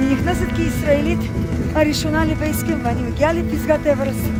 [0.00, 1.18] אני נכנסת כישראלית
[1.74, 4.30] הראשונה לבייסקים ואני מגיעה לפסגת אברסט.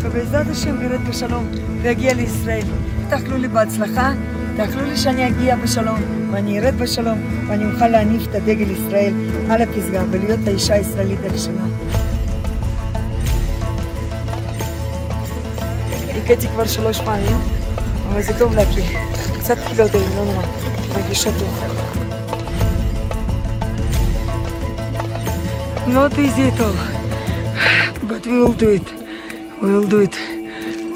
[0.00, 1.46] ובעזרת השם נרד בשלום
[1.82, 2.66] ואגיע לישראל.
[3.08, 4.12] תאכלו לי בהצלחה,
[4.56, 6.00] תאכלו לי שאני אגיע בשלום
[6.30, 7.18] ואני ארד בשלום
[7.48, 9.12] ואני אוכל להניף את הדגל ישראל
[9.50, 11.66] על הפסגה ולהיות האישה הישראלית הראשונה.
[16.22, 17.36] הכיתי כבר שלוש פעמים,
[18.08, 18.84] אבל זה טוב להכיר.
[19.38, 20.42] קצת יודע, לא נורא.
[20.94, 21.83] מרגישה טוב.
[25.86, 26.78] Not easy at all,
[28.08, 28.88] but we will do it.
[29.62, 30.16] We will do it.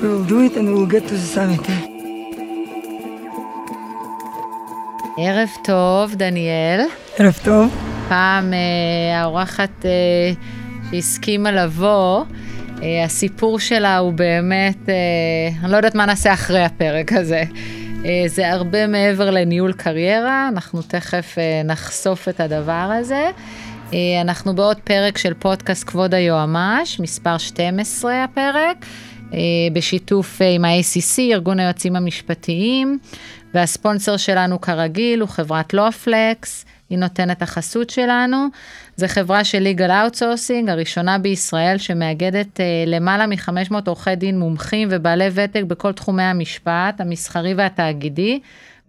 [0.01, 1.71] We will do it and we will get to the summit.
[5.19, 6.81] ערב טוב, דניאל.
[7.19, 7.75] ערב טוב.
[8.09, 9.91] פעם אה, האורחת אה,
[10.91, 12.25] שהסכימה לבוא,
[12.83, 14.95] אה, הסיפור שלה הוא באמת, אה,
[15.63, 17.43] אני לא יודעת מה נעשה אחרי הפרק הזה.
[18.05, 23.31] אה, זה הרבה מעבר לניהול קריירה, אנחנו תכף אה, נחשוף את הדבר הזה.
[23.93, 28.87] אה, אנחנו בעוד פרק של פודקאסט כבוד היועמ"ש, מספר 12 הפרק,
[29.35, 29.39] אה,
[29.73, 32.99] בשיתוף אה, עם ה-ACC, ארגון היועצים המשפטיים,
[33.55, 38.47] והספונסר שלנו כרגיל הוא חברת לופלקס, היא נותנת החסות שלנו.
[38.97, 45.63] זו חברה של legal outsourcing, הראשונה בישראל שמאגדת למעלה מ-500 עורכי דין מומחים ובעלי ותק
[45.67, 48.41] בכל תחומי המשפט, המסחרי והתאגידי,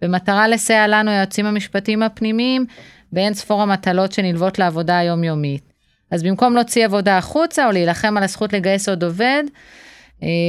[0.02, 2.66] במטרה לסייע לנו, היועצים המשפטיים הפנימיים,
[3.14, 5.64] באין ספור המטלות שנלוות לעבודה היומיומית.
[6.12, 9.44] אז במקום להוציא עבודה החוצה או להילחם על הזכות לגייס עוד עובד,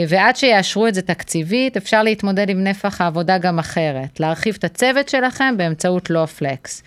[0.08, 5.08] ועד שיאשרו את זה תקציבית, אפשר להתמודד עם נפח העבודה גם אחרת, להרחיב את הצוות
[5.08, 6.82] שלכם באמצעות לופלקס.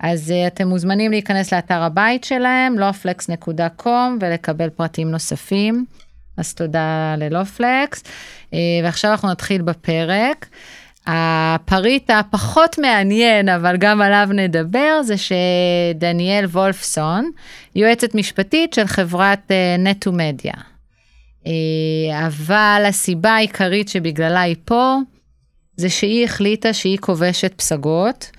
[0.00, 3.88] אז אתם מוזמנים להיכנס לאתר הבית שלהם, lawflex.com,
[4.20, 5.84] ולקבל פרטים נוספים.
[6.36, 8.02] אז תודה ללופלקס.
[8.84, 10.46] ועכשיו אנחנו נתחיל בפרק.
[11.06, 17.30] הפריט הפחות מעניין, אבל גם עליו נדבר, זה שדניאל וולפסון,
[17.74, 20.54] יועצת משפטית של חברת נטו מדיה.
[22.26, 24.96] אבל הסיבה העיקרית שבגללה היא פה,
[25.76, 28.30] זה שהיא החליטה שהיא כובשת פסגות,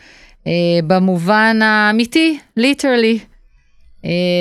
[0.88, 3.20] במובן האמיתי, ליטרלי.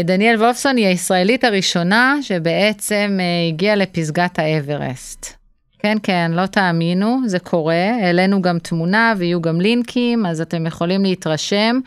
[0.04, 3.18] דניאל וולפסון היא הישראלית הראשונה שבעצם
[3.48, 5.39] הגיעה לפסגת האברסט.
[5.82, 7.90] כן, כן, לא תאמינו, זה קורה.
[8.02, 11.80] העלינו גם תמונה ויהיו גם לינקים, אז אתם יכולים להתרשם.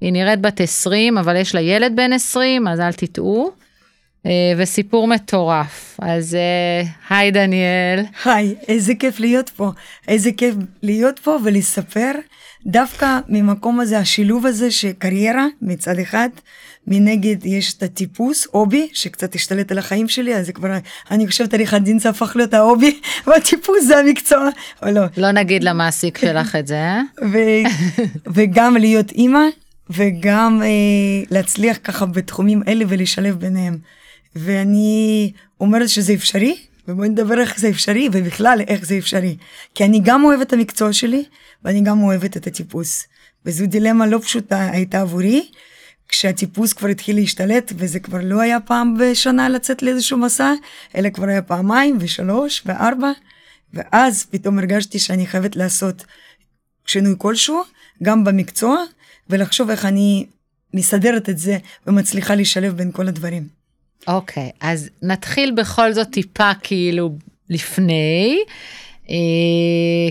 [0.00, 3.50] היא נראית בת 20, אבל יש לה ילד בן 20, אז אל תטעו.
[4.56, 6.00] וסיפור מטורף.
[6.02, 6.36] אז
[7.10, 8.04] היי, דניאל.
[8.24, 9.70] היי, איזה כיף להיות פה.
[10.08, 12.12] איזה כיף להיות פה ולספר
[12.66, 16.28] דווקא ממקום הזה, השילוב הזה שקריירה מצד אחד,
[16.86, 20.68] מנגד יש את הטיפוס, הובי, שקצת השתלט על החיים שלי, אז זה כבר,
[21.10, 24.48] אני חושבת עריכת דין זה הפך להיות ההובי, והטיפוס זה המקצוע,
[24.82, 25.02] או לא.
[25.16, 27.02] לא נגיד למעסיק שלך את זה, אה?
[28.34, 29.44] וגם להיות אימא,
[29.90, 30.68] וגם אה,
[31.30, 33.78] להצליח ככה בתחומים אלה ולשלב ביניהם.
[34.36, 36.56] ואני אומרת שזה אפשרי,
[36.88, 39.36] ובואי נדבר איך זה אפשרי, ובכלל איך זה אפשרי.
[39.74, 41.24] כי אני גם אוהבת את המקצוע שלי,
[41.64, 43.04] ואני גם אוהבת את הטיפוס.
[43.46, 45.48] וזו דילמה לא פשוטה הייתה עבורי,
[46.12, 50.52] כשהטיפוס כבר התחיל להשתלט, וזה כבר לא היה פעם בשנה לצאת לאיזשהו מסע,
[50.96, 53.10] אלא כבר היה פעמיים ושלוש וארבע,
[53.74, 56.04] ואז פתאום הרגשתי שאני חייבת לעשות
[56.86, 57.62] שינוי כלשהו,
[58.02, 58.84] גם במקצוע,
[59.30, 60.26] ולחשוב איך אני
[60.74, 63.48] מסדרת את זה ומצליחה לשלב בין כל הדברים.
[64.08, 67.16] אוקיי, okay, אז נתחיל בכל זאת טיפה כאילו
[67.50, 68.38] לפני.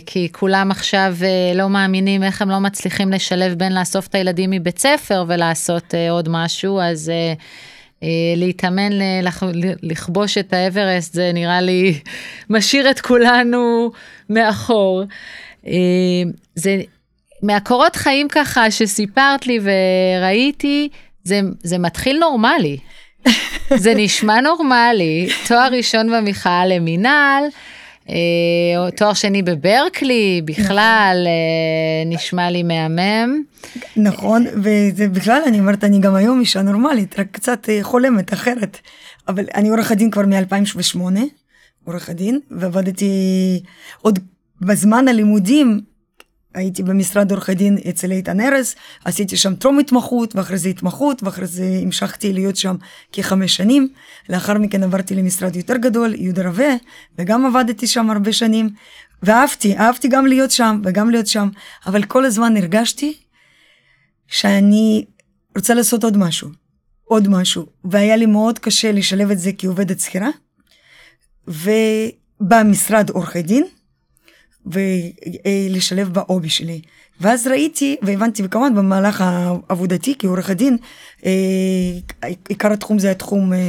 [0.06, 1.16] כי כולם עכשיו
[1.56, 6.30] לא מאמינים איך הם לא מצליחים לשלב בין לאסוף את הילדים מבית ספר ולעשות עוד
[6.30, 7.12] משהו, אז
[8.36, 8.90] להתאמן
[9.84, 12.00] לכבוש את האברסט זה נראה לי
[12.50, 13.92] משאיר את כולנו
[14.30, 15.04] מאחור.
[16.56, 16.82] זה
[17.44, 20.90] מהקורות חיים ככה שסיפרת לי וראיתי,
[21.24, 22.78] זה, זה מתחיל נורמלי.
[23.84, 27.44] זה נשמע נורמלי, תואר ראשון במיכל למינהל.
[28.12, 31.28] אה, תואר שני בברקלי, בכלל
[32.06, 32.14] נכון.
[32.16, 33.44] נשמע לי מהמם.
[33.98, 38.78] נכון, וזה בכלל, אני אומרת, אני גם היום אישה נורמלית, רק קצת אה, חולמת אחרת.
[39.28, 41.00] אבל אני עורך הדין כבר מ-2008,
[41.84, 43.10] עורך הדין, ועבדתי
[44.02, 44.20] עוד
[44.62, 45.82] בזמן הלימודים,
[46.54, 48.76] הייתי במשרד עורכי דין אצל איתן ארז,
[49.06, 52.76] עשיתי שם טרום התמחות, ואחרי זה התמחות, ואחרי זה המשכתי להיות שם
[53.12, 53.90] כחמש שנים.
[54.30, 56.74] לאחר מכן עברתי למשרד יותר גדול, יהודה רווה,
[57.18, 58.70] וגם עבדתי שם הרבה שנים,
[59.24, 61.50] ואהבתי, אהבתי גם להיות שם וגם להיות שם,
[61.86, 63.18] אבל כל הזמן הרגשתי
[64.28, 65.06] שאני
[65.56, 66.50] רוצה לעשות עוד משהו,
[67.04, 70.30] עוד משהו, והיה לי מאוד קשה לשלב את זה כעובדת שכירה,
[71.48, 73.64] ובמשרד עורכי דין,
[74.66, 76.82] ולשלב בהובי שלי.
[77.22, 79.24] ואז ראיתי והבנתי, וכמובן במהלך
[79.70, 80.78] עבודתי כעורך הדין,
[81.26, 81.32] אה,
[82.50, 83.60] עיקר התחום זה התחום אה,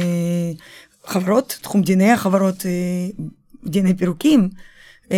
[1.05, 2.71] חברות, תחום דיני החברות, אה,
[3.65, 4.49] דיני פירוקים,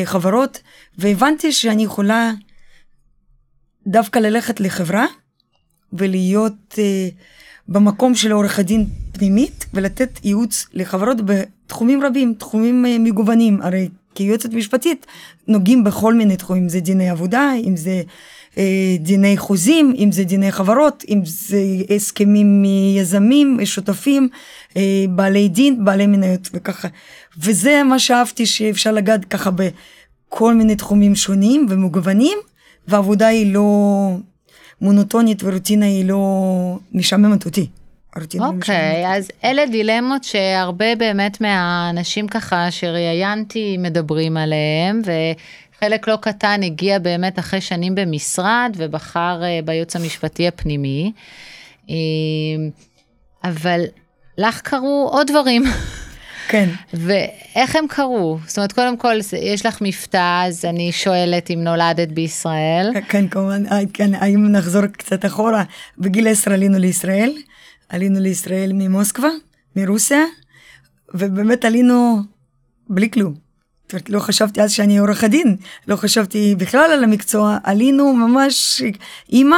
[0.06, 0.62] חברות,
[0.98, 2.32] והבנתי שאני יכולה
[3.88, 5.06] דווקא ללכת לחברה
[5.94, 6.80] ולהיות
[7.68, 13.62] במקום של עורך הדין פנימית ולתת ייעוץ לחברות בתחומים רבים, תחומים מגוונים.
[13.62, 15.06] הרי כיועצת משפטית
[15.48, 18.02] נוגעים בכל מיני תחומים, אם זה דיני עבודה, אם זה
[18.58, 21.62] אה, דיני חוזים, אם זה דיני חברות, אם זה
[21.96, 24.30] הסכמים מיזמים, שותפים,
[24.78, 26.88] אה, בעלי דין, בעלי מניות וככה.
[27.38, 32.38] וזה מה שאהבתי שאפשר לגעת ככה בכל מיני תחומים שונים ומגוונים,
[32.88, 34.10] והעבודה היא לא
[34.82, 37.68] מונוטונית ורוטינה היא לא משעממת אותי.
[38.40, 46.64] אוקיי, okay, אז אלה דילמות שהרבה באמת מהאנשים ככה שראיינתי מדברים עליהם, וחלק לא קטן
[46.64, 51.12] הגיע באמת אחרי שנים במשרד ובחר אה, בייעוץ המשפטי הפנימי.
[51.90, 51.96] אה,
[53.44, 53.82] אבל
[54.38, 55.64] לך קרו עוד דברים.
[56.48, 56.70] כן.
[57.06, 58.38] ואיך הם קרו?
[58.48, 62.92] זאת אומרת, קודם כל, יש לך מבטא, אז אני שואלת אם נולדת בישראל.
[63.10, 65.64] כן, כמובן, אה, כן, האם נחזור קצת אחורה?
[65.98, 67.32] בגיל 10 עלינו לישראל.
[67.90, 69.30] עלינו לישראל ממוסקבה,
[69.76, 70.24] מרוסיה,
[71.14, 72.22] ובאמת עלינו
[72.90, 73.34] בלי כלום.
[73.84, 78.82] זאת אומרת, לא חשבתי אז שאני עורך הדין, לא חשבתי בכלל על המקצוע, עלינו ממש
[79.30, 79.58] אימא,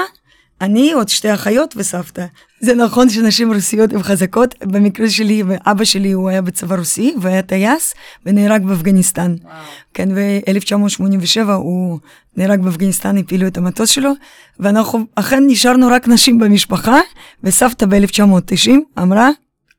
[0.62, 2.26] אני, עוד שתי אחיות וסבתא.
[2.60, 7.42] זה נכון שנשים רוסיות הן חזקות, במקרה שלי, ואבא שלי הוא היה בצבא רוסי, והיה
[7.42, 7.94] טייס,
[8.26, 9.36] ונהרג באפגניסטן.
[9.44, 9.54] וואו.
[9.94, 12.00] כן, ב-1987 הוא
[12.38, 14.12] נהרג באפגניסטן, הפילו את המטוס שלו,
[14.60, 17.00] ואנחנו אכן נשארנו רק נשים במשפחה,
[17.44, 19.30] וסבתא ב-1990 אמרה,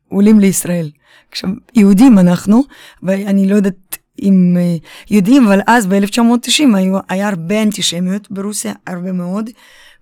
[0.09, 0.91] עולים לישראל.
[1.31, 2.63] עכשיו, יהודים אנחנו,
[3.03, 6.77] ואני לא יודעת אם uh, יודעים, אבל אז ב-1990
[7.09, 9.51] היה הרבה אנטישמיות ברוסיה, הרבה מאוד.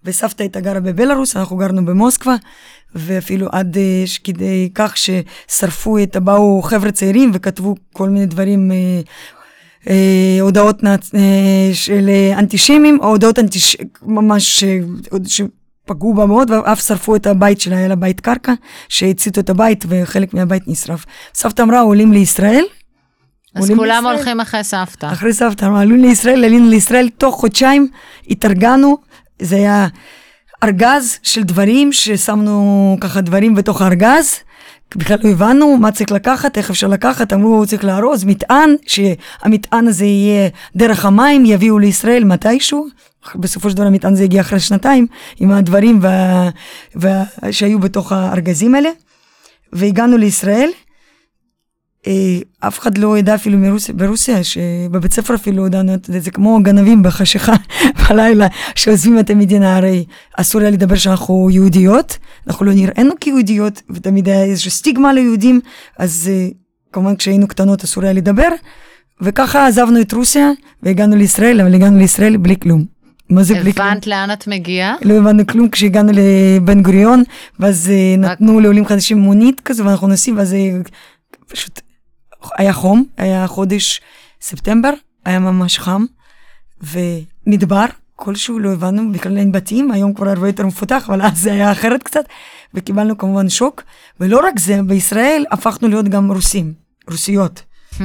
[0.07, 2.35] וסבתא הייתה גרה בבלארוס, אנחנו גרנו במוסקבה,
[2.95, 9.01] ואפילו עד אה, כדי כך ששרפו את, באו חבר'ה צעירים וכתבו כל מיני דברים, אה,
[9.89, 11.15] אה, הודעות נאצ...
[11.15, 13.77] אה, של אנטישמים, או הודעות אנטיש...
[14.03, 14.79] ממש אה,
[15.27, 18.53] שפגעו בה מאוד, ואף שרפו את הבית שלה, היה לה בית קרקע,
[18.89, 21.05] שהציתו את הבית וחלק מהבית נשרף.
[21.35, 22.65] סבתא אמרה, עולים לישראל.
[23.55, 24.15] אז כולם לישראל.
[24.15, 25.07] הולכים אחרי סבתא.
[25.13, 27.89] אחרי סבתא, עלו לישראל, עלינו לישראל, תוך חודשיים
[28.31, 28.97] התארגנו,
[29.41, 29.87] זה היה
[30.65, 34.35] ארגז של דברים ששמנו ככה דברים בתוך הארגז.
[34.97, 40.05] בכלל לא הבנו מה צריך לקחת, איך אפשר לקחת, אמרו צריך לארוז מטען, שהמטען הזה
[40.05, 42.87] יהיה דרך המים, יביאו לישראל מתישהו.
[43.35, 45.07] בסופו של דבר המטען הזה הגיע אחרי שנתיים,
[45.41, 46.49] עם הדברים וה...
[46.95, 47.25] וה...
[47.51, 48.91] שהיו בתוך הארגזים האלה.
[49.73, 50.71] והגענו לישראל,
[52.61, 56.59] אף אחד לא ידע אפילו מרוסיה, ברוסיה, שבבית ספר אפילו ידענו את זה, זה כמו
[56.63, 57.53] גנבים בחשיכה
[58.09, 60.05] בלילה, שעוזבים את המדינה, הרי
[60.37, 65.61] אסור היה לדבר שאנחנו יהודיות, אנחנו לא נראינו כיהודיות, ותמיד היה איזושהי סטיגמה ליהודים,
[65.99, 66.49] אז אה,
[66.93, 68.49] כמובן כשהיינו קטנות אסור היה לדבר,
[69.21, 70.51] וככה עזבנו את רוסיה,
[70.83, 72.85] והגענו לישראל, אבל הגענו לישראל בלי כלום.
[73.31, 73.87] מה זה בלי כלום?
[73.87, 74.95] הבנת לאן את מגיעה?
[75.03, 77.23] לא הבנו כלום כשהגענו לבן גוריון,
[77.61, 80.57] ואז אה, נתנו לעולים חדשים מונית כזה, ואנחנו נוסעים, ואז
[81.49, 81.81] פשוט
[82.59, 84.01] היה חום, היה חודש
[84.41, 84.91] ספטמבר,
[85.25, 86.05] היה ממש חם,
[86.83, 87.85] ומדבר
[88.17, 91.73] כלשהו, לא הבנו, בכלל אין בתים, היום כבר הרבה יותר מפותח, אבל אז זה היה
[91.73, 92.25] אחרת קצת,
[92.75, 93.83] וקיבלנו כמובן שוק,
[94.21, 96.73] ולא רק זה, בישראל הפכנו להיות גם רוסים,
[97.11, 97.63] רוסיות,
[97.95, 98.03] hmm.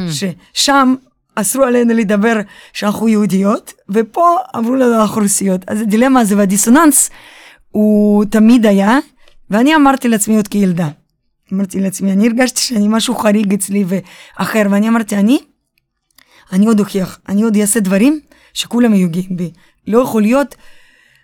[0.54, 0.96] ששם
[1.36, 2.40] אסרו עלינו לדבר
[2.74, 5.62] שאנחנו יהודיות, ופה אמרו לנו אנחנו רוסיות.
[5.68, 7.10] אז הדילמה הזה והדיסוננס
[7.72, 8.98] הוא תמיד היה,
[9.50, 10.88] ואני אמרתי לעצמי עוד כילדה,
[11.54, 15.40] אמרתי לעצמי, אני הרגשתי שאני משהו חריג אצלי ואחר, ואני אמרתי, אני,
[16.52, 18.20] אני עוד אוכיח, אני עוד אעשה דברים
[18.54, 19.52] שכולם יהיו גאים בי.
[19.88, 20.56] לא יכול להיות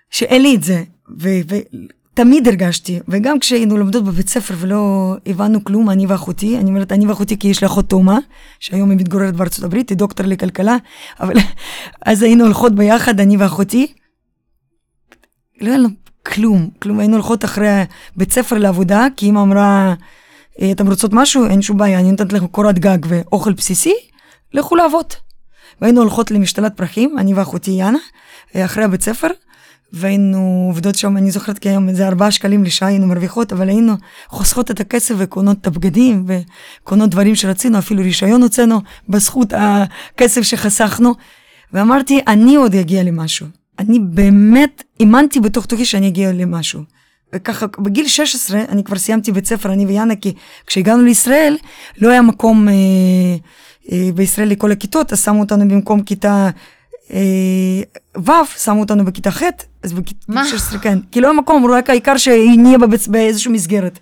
[0.10, 0.84] שאין לי את זה.
[1.18, 7.08] ותמיד הרגשתי, וגם כשהיינו לומדות בבית ספר ולא הבנו כלום, אני ואחותי, אני אומרת אני
[7.08, 8.20] ואחותי כי יש לי אחות תאומה,
[8.60, 10.78] שהיום היא מתגוררת בארצות הברית, היא דוקטור לכלכלה,
[11.20, 11.34] אבל
[12.06, 13.94] אז היינו הולכות ביחד, אני ואחותי.
[15.62, 15.90] לא היה לנו
[16.26, 17.84] כלום, כלום, היינו הולכות אחרי
[18.16, 19.94] בית ספר לעבודה, כי אמא אמרה,
[20.72, 21.46] אתם רוצות משהו?
[21.46, 23.94] אין שום בעיה, אני נותנת לכם קורת גג ואוכל בסיסי,
[24.54, 25.06] לכו לעבוד.
[25.82, 27.98] והיינו הולכות למשתלת פרחים, אני ואחותי יאנה,
[28.56, 29.28] אה, אחרי הבית ספר,
[29.94, 33.94] והיינו עובדות שם, אני זוכרת כי היום זה ארבעה שקלים לשעה היינו מרוויחות, אבל היינו
[34.28, 41.14] חוסכות את הכסף וקונות את הבגדים וקונות דברים שרצינו, אפילו רישיון הוצאנו בזכות הכסף שחסכנו.
[41.74, 43.48] ואמרתי, אני עוד אגיע למשהו.
[43.80, 46.97] אני באמת האמנתי בתוך תוכי שאני אגיע למשהו.
[47.34, 50.34] וככה, בגיל 16 אני כבר סיימתי בית ספר, אני ויאנה, כי
[50.68, 51.58] כשהגענו לישראל,
[51.98, 52.74] לא היה מקום אה,
[53.92, 56.50] אה, בישראל לכל הכיתות, אז שמו אותנו במקום כיתה
[58.18, 58.32] ו',
[58.64, 59.42] שמו אותנו בכיתה ח',
[59.84, 59.94] אז
[60.28, 60.48] מה?
[60.48, 61.00] 16, כן.
[61.12, 64.00] כי לא היה מקום, רק העיקר שנהיה בבצ- באיזושהי מסגרת.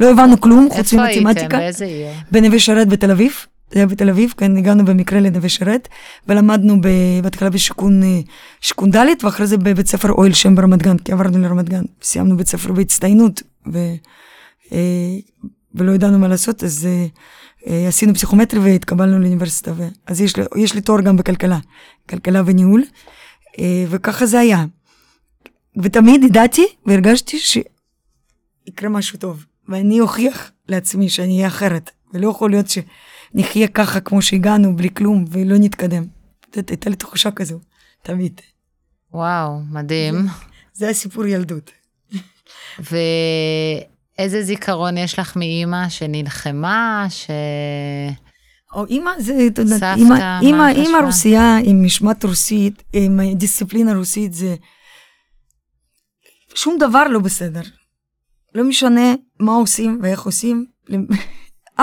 [0.00, 1.24] לא הבנו כלום, חוץ איפה הייתם?
[1.24, 1.58] ממתמטיקה.
[1.58, 2.06] באיזה עיר?
[2.32, 3.32] בנווה שרת בתל אביב.
[3.70, 5.88] זה היה בתל אביב, כן, הגענו במקרה לנווה שרת,
[6.28, 6.80] ולמדנו
[7.22, 8.20] בהתחלה בשיכון אה,
[8.60, 11.82] שיכון ד', ואחרי זה בבית ספר אוהל שם ברמת גן, כי עברנו לרמת גן.
[12.02, 13.78] סיימנו בית ספר בהצטיינות, ו,
[14.72, 15.16] אה,
[15.74, 16.88] ולא ידענו מה לעשות, אז
[17.66, 19.72] אה, עשינו פסיכומטרי והתקבלנו לאוניברסיטה.
[19.76, 19.88] ו...
[20.06, 21.58] אז יש לי, יש לי תואר גם בכלכלה,
[22.08, 22.82] כלכלה וניהול,
[23.88, 24.64] וככה זה היה.
[25.82, 32.68] ותמיד ידעתי והרגשתי שיקרה משהו טוב, ואני אוכיח לעצמי שאני אהיה אחרת, ולא יכול להיות
[33.38, 36.04] שנחיה ככה כמו שהגענו, בלי כלום, ולא נתקדם.
[36.54, 37.58] זאת הייתה לי תחושה כזו,
[38.02, 38.40] תמיד.
[39.12, 40.14] וואו, מדהים.
[40.72, 41.70] זה הסיפור ילדות.
[44.18, 47.30] ואיזה זיכרון יש לך מאימא שנלחמה, ש...
[48.74, 49.96] או אימא זה, אתה יודע, סבתא,
[50.40, 50.98] אימא, מה אימא?
[51.04, 54.56] רוסייה עם משמעת רוסית, עם דיסציפלינה רוסית, זה...
[56.54, 57.62] שום דבר לא בסדר.
[58.54, 60.66] לא משנה מה עושים ואיך עושים,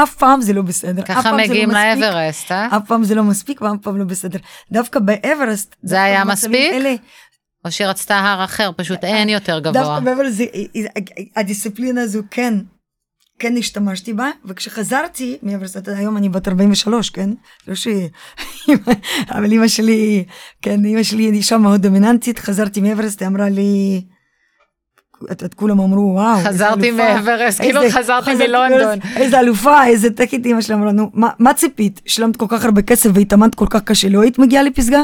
[0.04, 1.02] אף פעם זה לא בסדר.
[1.04, 1.98] ככה לא מגיעים מספיק.
[1.98, 2.78] לאברסט, אה?
[2.78, 4.40] אף פעם זה לא מספיק ואף פעם לא בסדר.
[4.72, 5.76] דווקא באברסט...
[5.84, 6.74] זה דווקא היה מספיק?
[6.74, 6.96] אלה,
[7.66, 9.72] או שהיא רצתה הר אחר, פשוט אין יותר גבוה.
[9.84, 10.46] דווקא באברסט זה-
[11.36, 12.54] הדיסציפלינה הזו כן,
[13.40, 17.30] כן השתמשתי בה, וכשחזרתי מאברסט, היום אני בת 43, כן?
[17.68, 17.88] לא ש...
[19.30, 20.24] אבל אימא שלי,
[20.62, 24.02] כן, אימא שלי היא אישה מאוד דומיננטית, חזרתי מאברסט, היא אמרה לי...
[25.32, 29.00] את, את כולם אמרו וואו, חזרתי אלופה." מאברסט, כאילו חזרתי מלונדון.
[29.16, 32.02] איזה אלופה, איזה תקית אימא שלה אמרה לנו, מה, מה ציפית?
[32.06, 35.02] שילמת כל כך הרבה כסף והתאמנת כל כך קשה, לא היית מגיעה לפסגה?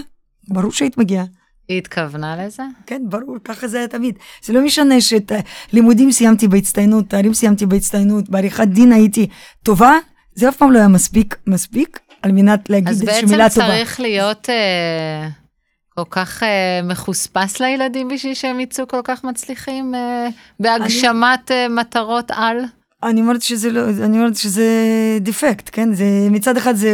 [0.48, 1.24] ברור שהיית מגיעה.
[1.68, 2.64] היא התכוונה לזה?
[2.86, 4.16] כן, ברור, ככה זה היה תמיד.
[4.44, 5.32] זה לא משנה שאת
[5.72, 9.28] הלימודים סיימתי בהצטיינות, תארים סיימתי בהצטיינות, בעריכת דין הייתי
[9.64, 9.98] טובה,
[10.36, 13.68] זה אף פעם לא היה מספיק, מספיק, על מנת להגיד אז איזושהי בעצם מילה טובה.
[13.68, 15.28] צריך להיות אה,
[15.96, 16.48] כל כך אה,
[16.84, 20.28] מחוספס לילדים בשביל שהם יצאו כל כך מצליחים אה,
[20.60, 22.58] בהגשמת אה, מטרות על?
[23.04, 24.68] אני אומרת שזה לא, אני אומרת שזה
[25.22, 25.94] דיפקט, כן?
[25.94, 26.90] זה, מצד אחד זה...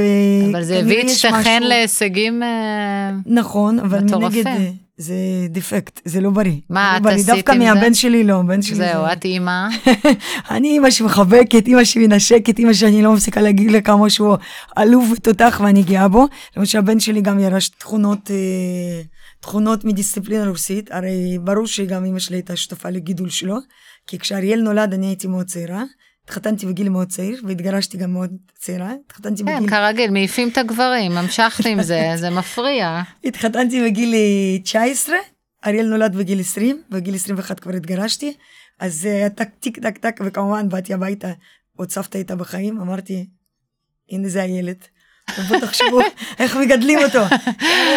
[0.52, 2.44] אבל זה הביא את שתיכן משהו- להישגים...
[2.44, 4.44] אה, נכון, אבל מטורפים.
[4.48, 5.16] מנגד זה
[5.50, 6.60] דיפקט, זה לא בריא.
[6.70, 7.16] מה, את לא בריא.
[7.16, 7.74] עשית דווקא עם זה?
[7.74, 9.14] מהבן שלי לא, הבן שלי זהו, זה...
[9.14, 9.68] את אימא.
[10.52, 14.38] אני אימא שמחבקת, אימא שמנשקת, אימא שאני לא מפסיקה להגיד לה כמה שהוא
[14.76, 16.28] עלוב ותותח ואני גאה בו.
[16.58, 19.02] למשל הבן שלי גם ירש תכונות, אה,
[19.40, 23.58] תכונות מדיסציפלינה רוסית, הרי ברור שגם אימא שלי הייתה שותפה לגידול שלו,
[24.08, 25.84] כי כשאריאל נולד אני הייתי מאוד צעירה,
[26.28, 31.18] התחתנתי בגיל מאוד צעיר והתגרשתי גם מאוד צעירה, התחתנתי כן, בגיל, כרגיל, מעיפים את הגברים,
[31.18, 33.02] המשכת עם זה, זה מפריע.
[33.24, 35.16] התחתנתי בגיל אה, 19,
[35.66, 38.34] אריאל נולד בגיל 20, בגיל 21 כבר התגרשתי,
[38.80, 41.32] אז זה היה טק טיק טק טק, וכמובן באתי הביתה,
[41.78, 43.26] עוד סבתא הייתה בחיים, אמרתי,
[44.12, 44.78] הנה זה הילד.
[45.40, 46.00] ובואו תחשבו
[46.40, 47.36] איך מגדלים אותו.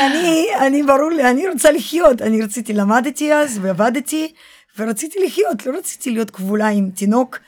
[0.07, 4.33] אני, אני ברור לי, אני רוצה לחיות, אני רציתי, למדתי אז ועבדתי,
[4.79, 7.39] ורציתי לחיות, לא רציתי להיות כבולה עם תינוק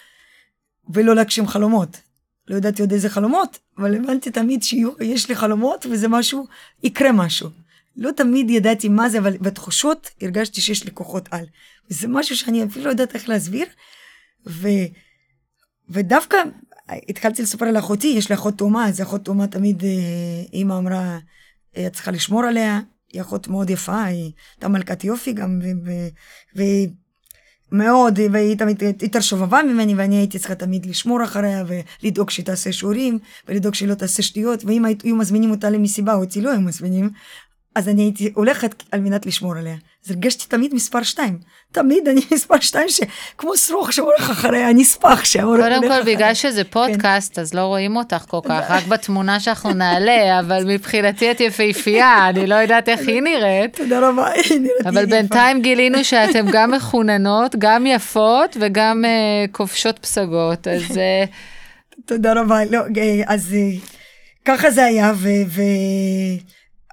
[0.90, 2.00] ולא להגשים חלומות.
[2.48, 6.46] לא ידעתי עוד איזה חלומות, אבל הבנתי תמיד שיש לי חלומות וזה משהו,
[6.82, 7.50] יקרה משהו.
[7.96, 11.44] לא תמיד ידעתי מה זה, אבל בתחושות הרגשתי שיש לי כוחות על.
[11.90, 13.66] וזה משהו שאני אפילו לא יודעת איך להסביר.
[14.46, 14.68] ו...
[15.88, 16.36] ודווקא
[17.08, 19.82] התחלתי לספר על אחותי, יש לי אחות תאומה, אז אחות תאומה תמיד,
[20.52, 21.18] אימא אמרה,
[21.76, 22.80] אה, את צריכה לשמור עליה,
[23.12, 26.08] היא אחות מאוד יפה, היא הייתה מלכת יופי גם, ו-
[26.56, 26.92] ו-
[27.72, 31.64] מאוד, והיא תמיד יותר שובבה ממני, ואני הייתי צריכה תמיד לשמור אחריה,
[32.02, 36.40] ולדאוג שהיא תעשה שיעורים, ולדאוג שהיא לא תעשה שטויות, ואם היו מזמינים אותה למסיבה, אותי
[36.40, 37.10] לא היו מזמינים,
[37.74, 39.74] אז אני הייתי הולכת על מנת לשמור עליה.
[40.04, 41.38] אז הרגשתי תמיד מספר שתיים.
[41.72, 46.16] תמיד אני מספר שתיים שכמו שרוך שהולך אחריה, הנספח שהולך קודם כל, אחריה.
[46.16, 51.30] בגלל שזה פודקאסט, אז לא רואים אותך כל כך, רק בתמונה שאנחנו נעלה, אבל מבחינתי
[51.30, 53.76] את יפהפייה, אני לא יודעת איך היא נראית.
[53.76, 55.10] תודה רבה, היא נראית אבל יפה.
[55.10, 61.24] בינתיים גילינו שאתם גם מחוננות, גם יפות וגם אה, כובשות פסגות, אז אה,
[62.06, 62.64] תודה רבה.
[62.70, 63.56] לא, אה, אז
[64.44, 65.12] ככה זה היה,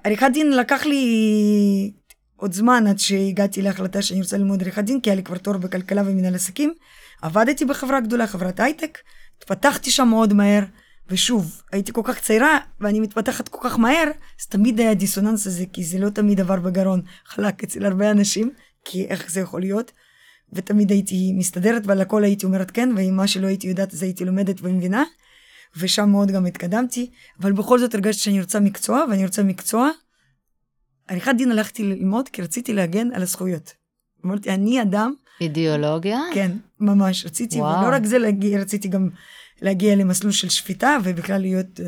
[0.04, 1.92] ועריכת דין לקח לי
[2.36, 5.56] עוד זמן עד שהגעתי להחלטה שאני רוצה ללמוד עריכת דין, כי היה לי כבר תואר
[5.56, 6.74] בכלכלה ומנהל עסקים.
[7.22, 8.98] עבדתי בחברה גדולה, חברת הייטק,
[9.38, 10.62] התפתחתי שם מאוד מהר,
[11.08, 15.64] ושוב, הייתי כל כך צעירה, ואני מתפתחת כל כך מהר, אז תמיד היה דיסוננס הזה,
[15.72, 18.50] כי זה לא תמיד עבר בגרון חלק אצל הרבה אנשים,
[18.84, 19.92] כי איך זה יכול להיות?
[20.52, 24.24] ותמיד הייתי מסתדרת ועל הכל הייתי אומרת כן, ועם מה שלא הייתי יודעת אז הייתי
[24.24, 25.04] לומדת ומבינה,
[25.76, 27.10] ושם מאוד גם התקדמתי,
[27.40, 29.90] אבל בכל זאת הרגשתי שאני רוצה מקצוע, ואני רוצה מקצוע.
[31.08, 33.72] עריכת דין הלכתי ללמוד כי רציתי להגן על הזכויות.
[34.26, 36.18] אמרתי, אני אדם, אידיאולוגיה?
[36.34, 36.50] כן,
[36.80, 37.80] ממש, רציתי, וואו.
[37.80, 39.08] ולא רק זה, להגיע, רציתי גם
[39.62, 41.80] להגיע למסלול של שפיטה, ובכלל להיות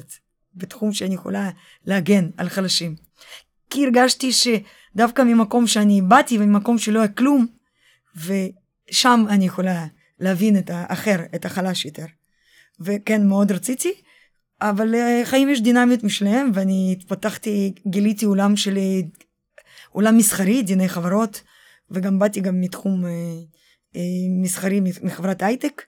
[0.54, 1.50] בתחום שאני יכולה
[1.86, 2.96] להגן על חלשים.
[3.70, 7.46] כי הרגשתי שדווקא ממקום שאני באתי וממקום שלא היה כלום,
[8.16, 9.86] ושם אני יכולה
[10.20, 12.06] להבין את האחר, את החלש יותר.
[12.80, 13.92] וכן, מאוד רציתי,
[14.60, 18.78] אבל אה, חיים יש דינמיות משלהם, ואני התפתחתי, גיליתי עולם של...
[18.78, 19.00] אה,
[19.92, 21.42] עולם מסחרי, דיני חברות,
[21.90, 23.10] וגם באתי גם מתחום אה,
[23.96, 24.00] אה,
[24.42, 25.82] מסחרי, מחברת הייטק,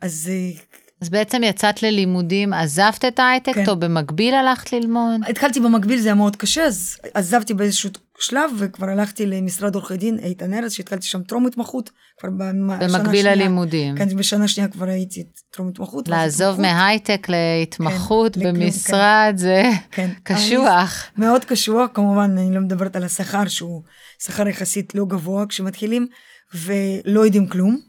[0.00, 0.30] אז...
[0.32, 0.60] אה,
[1.00, 3.68] אז בעצם יצאת ללימודים, עזבת את ההייטק, כן.
[3.68, 5.20] או במקביל הלכת ללמוד?
[5.28, 7.90] התחלתי במקביל, זה היה מאוד קשה, אז עזבתי באיזשהו
[8.20, 13.28] שלב, וכבר הלכתי למשרד עורכי דין, איתן ארז, שהתחלתי שם טרום התמחות, כבר בשנה במקביל
[13.28, 13.96] ללימודים.
[13.96, 16.08] כן, בשנה שנייה כבר הייתי טרום התמחות.
[16.08, 19.36] לעזוב מהייטק להתמחות כן, במשרד, כן.
[19.36, 20.10] זה כן.
[20.34, 21.04] קשוח.
[21.16, 23.82] מאוד קשוח, כמובן, אני לא מדברת על השכר, שהוא
[24.22, 26.06] שכר יחסית לא גבוה כשמתחילים,
[26.54, 27.80] ולא יודעים כלום.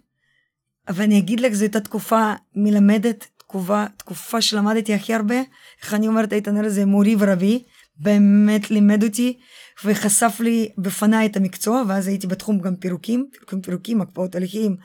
[0.88, 5.42] אבל אני אגיד לך, זו הייתה תקופה מלמדת, תקופה, תקופה שלמדתי הכי הרבה.
[5.84, 7.64] איך אני אומרת, איתן ארז זה מורי ורבי,
[7.98, 9.40] באמת לימד אותי
[9.86, 14.76] וחשף לי בפניי את המקצוע, ואז הייתי בתחום גם פירוקים, פירוקים, פירוקים, הקפאות הליכים,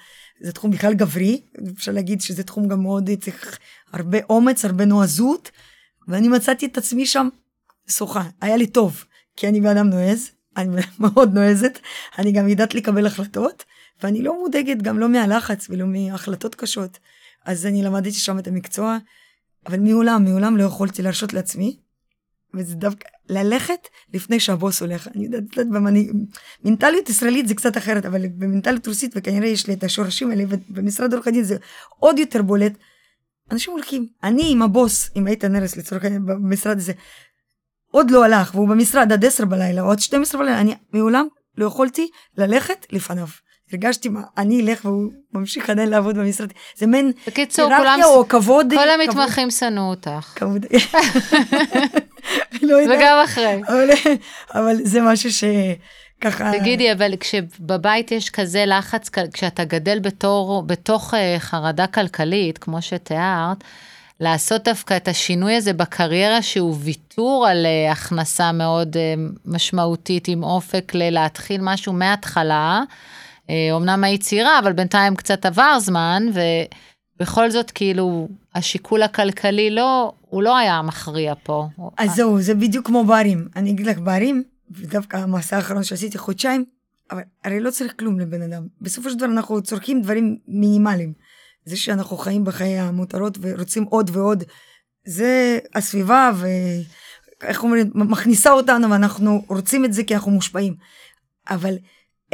[0.40, 1.42] זה תחום בכלל גברי,
[1.76, 3.58] אפשר להגיד שזה תחום גם מאוד, צריך
[3.92, 5.50] הרבה אומץ, הרבה נועזות,
[6.08, 7.28] ואני מצאתי את עצמי שם
[7.88, 9.04] שוחה, היה לי טוב,
[9.36, 11.78] כי אני בן אדם נועז, אני מאוד נועזת,
[12.18, 13.64] אני גם יודעת לקבל החלטות,
[14.02, 16.98] ואני לא מודאגת גם לא מהלחץ ולא מהחלטות קשות.
[17.44, 18.98] אז אני למדתי שם את המקצוע,
[19.66, 21.78] אבל מעולם, מעולם לא יכולתי להרשות לעצמי,
[22.56, 25.08] וזה דווקא ללכת לפני שהבוס הולך.
[25.08, 25.82] אני יודעת, יודעת
[26.64, 31.14] במנטליות ישראלית זה קצת אחרת, אבל במנטליות רוסית, וכנראה יש לי את השורשים האלה, ובמשרד
[31.14, 31.56] עורכי דין זה
[31.98, 32.72] עוד יותר בולט.
[33.52, 36.92] אנשים הולכים, אני עם הבוס, עם איתן ארס לצורך העניין, במשרד הזה,
[37.90, 41.26] עוד לא הלך, והוא במשרד עד 10 בלילה, או עד 12 בלילה, אני מעולם
[41.58, 43.26] לא יכולתי ללכת לפניו.
[43.72, 46.52] הרגשתי מה, אני אלך והוא ממשיך עדיין לעבוד במשרד.
[46.76, 48.66] זה מעין היררכיה או כבוד.
[48.74, 50.32] כל המתמחים שנאו אותך.
[50.36, 50.66] כבוד.
[52.62, 53.60] לא וגם אחרי.
[53.68, 53.88] אבל,
[54.54, 56.52] אבל זה משהו שככה...
[56.58, 63.64] תגידי, אבל כשבבית יש כזה לחץ, כשאתה גדל בתור, בתוך אה, חרדה כלכלית, כמו שתיארת,
[64.20, 68.98] לעשות דווקא את השינוי הזה בקריירה שהוא ויתור על uh, הכנסה מאוד uh,
[69.46, 72.82] משמעותית עם אופק ללהתחיל משהו מההתחלה.
[73.72, 76.26] אומנם היית צעירה, אבל בינתיים קצת עבר זמן,
[77.20, 81.68] ובכל זאת, כאילו, השיקול הכלכלי לא, הוא לא היה מכריע פה.
[81.96, 83.48] אז זהו, זה בדיוק כמו ברים.
[83.56, 86.64] אני אגיד לך, ברים, ודווקא המסע האחרון שעשיתי חודשיים,
[87.10, 88.66] אבל הרי לא צריך כלום לבן אדם.
[88.80, 91.12] בסופו של דבר אנחנו צורכים דברים מינימליים.
[91.64, 94.44] זה שאנחנו חיים בחיי המותרות ורוצים עוד ועוד,
[95.04, 96.30] זה הסביבה,
[97.40, 100.74] ואיך אומרים, מכניסה אותנו ואנחנו רוצים את זה כי אנחנו מושפעים.
[101.50, 101.74] אבל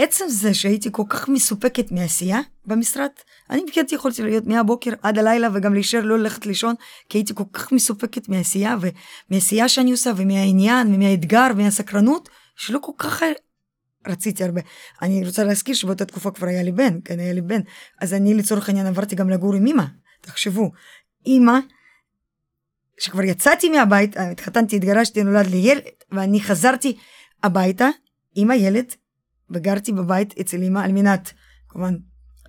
[0.02, 3.08] עצם זה שהייתי כל כך מסופקת מעשייה במשרד,
[3.50, 6.74] אני מבחינתי יכולתי להיות מהבוקר עד הלילה וגם להישאר לא ללכת לישון,
[7.08, 8.76] כי הייתי כל כך מסופקת מעשייה
[9.30, 13.22] ומעשייה שאני עושה ומהעניין ומהאתגר ומהסקרנות, שלא כל כך
[14.06, 14.60] רציתי הרבה.
[15.02, 17.60] אני רוצה להזכיר שבאותה תקופה כבר היה לי בן, כן, היה לי בן.
[18.00, 19.84] אז אני לצורך העניין עברתי גם לגור עם אמא.
[20.20, 20.70] תחשבו,
[21.26, 21.58] אמא,
[22.98, 25.82] שכבר יצאתי מהבית, התחתנתי, התגרשתי, נולד לי ילד,
[26.12, 26.96] ואני חזרתי
[27.42, 27.88] הביתה
[28.34, 28.94] עם הילד
[29.50, 31.32] וגרתי בבית אצל אמא על מנת,
[31.68, 31.94] כמובן,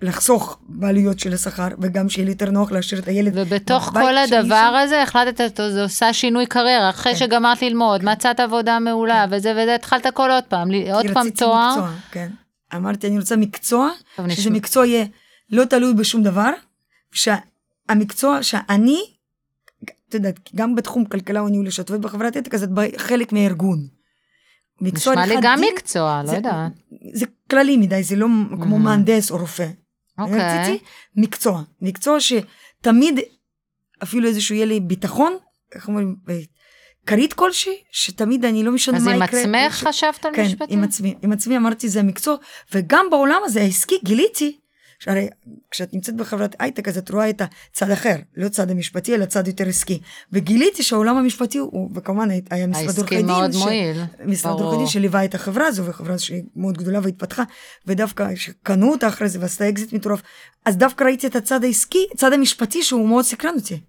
[0.02, 3.32] לחסוך בעלויות של השכר, וגם שיהיה לי יותר נוח להשאיר את הילד.
[3.34, 7.18] ובתוך כל הדבר הזה החלטת, זה עושה שינוי קריירה, אחרי כן.
[7.18, 8.12] שגמרת ללמוד, כן.
[8.12, 9.36] מצאת עבודה מעולה, כן.
[9.36, 11.70] וזה וזה, התחלת כל עוד פעם, עוד פעם תואר.
[11.70, 12.28] מקצוע, כן.
[12.74, 13.90] אמרתי, אני רוצה מקצוע,
[14.28, 14.50] שזה.
[14.50, 15.04] מקצוע יהיה
[15.50, 16.50] לא תלוי בשום דבר,
[17.12, 19.00] שהמקצוע שאני,
[20.08, 23.86] את יודעת, גם בתחום כלכלה או ניהול לשתות בחברת אתיקה, זה חלק מהארגון.
[24.82, 26.72] מקצוע נשמע לי גם דין, מקצוע, לא יודעת.
[27.12, 28.62] זה כללי מדי, זה לא mm.
[28.62, 29.66] כמו מהנדס או רופא.
[30.18, 30.40] אוקיי.
[30.40, 30.60] Okay.
[30.60, 30.84] רציתי
[31.16, 33.20] מקצוע, מקצוע שתמיד,
[34.02, 35.36] אפילו איזשהו יהיה לי ביטחון,
[35.74, 36.16] איך אומרים,
[37.06, 39.40] כרית כלשהי, שתמיד אני לא משנה מה יקרה.
[39.40, 40.66] אז עם עצמך חשבת על כן, משפטים?
[40.66, 42.36] כן, עם עצמי, עם עצמי אמרתי זה המקצוע,
[42.72, 44.58] וגם בעולם הזה העסקי גיליתי
[45.02, 45.28] שהרי
[45.70, 49.48] כשאת נמצאת בחברת הייטק אז את רואה את הצד אחר, לא צד המשפטי אלא צד
[49.48, 50.00] יותר עסקי.
[50.32, 53.56] וגיליתי שהעולם המשפטי הוא, וכמובן היה משרד עורכי דין, מאוד ש...
[53.56, 57.42] מועיל, משרד עורכי דין שליווה את החברה הזו, וחברה שהיא מאוד גדולה והתפתחה,
[57.86, 60.22] ודווקא שקנו אותה אחרי זה ועשתה אקזיט מטורף,
[60.64, 63.80] אז דווקא ראיתי את הצד העסקי, הצד המשפטי שהוא מאוד סקרן אותי.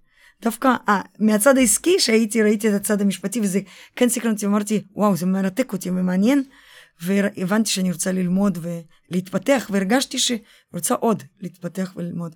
[0.43, 3.59] דווקא 아, מהצד העסקי שהייתי ראיתי את הצד המשפטי וזה
[3.95, 6.43] כן סקרן אותי, אמרתי וואו זה מרתק אותי ומעניין.
[7.01, 8.57] והבנתי שאני רוצה ללמוד
[9.13, 12.35] ולהתפתח, והרגשתי שרוצה עוד להתפתח וללמוד.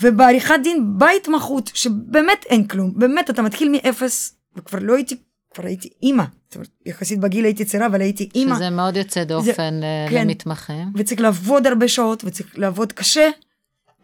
[0.00, 5.16] ובעריכת דין בהתמחות, שבאמת אין כלום, באמת אתה מתחיל מאפס, וכבר לא הייתי,
[5.54, 8.54] כבר הייתי אימא, זאת אומרת, יחסית בגיל הייתי צעירה, אבל הייתי אימא.
[8.54, 10.92] שזה מאוד יוצא דופן זה, אה, כן, למתמחים.
[10.94, 13.28] וצריך לעבוד הרבה שעות, וצריך לעבוד קשה,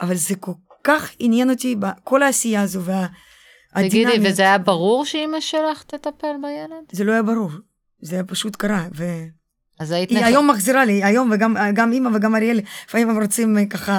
[0.00, 0.52] אבל זה כל
[0.84, 3.06] כך עניין אותי בכל העשייה הזו וה...
[3.74, 6.84] תגידי, וזה היה ברור שאימא שלך תטפל בילד?
[6.92, 7.50] זה לא היה ברור.
[8.00, 9.04] זה פשוט קרה, ו...
[9.80, 10.26] אז היית היא נח...
[10.26, 13.92] היום מחזירה לי, היום וגם גם אימא וגם אריאל, לפעמים הם רוצים אה, ככה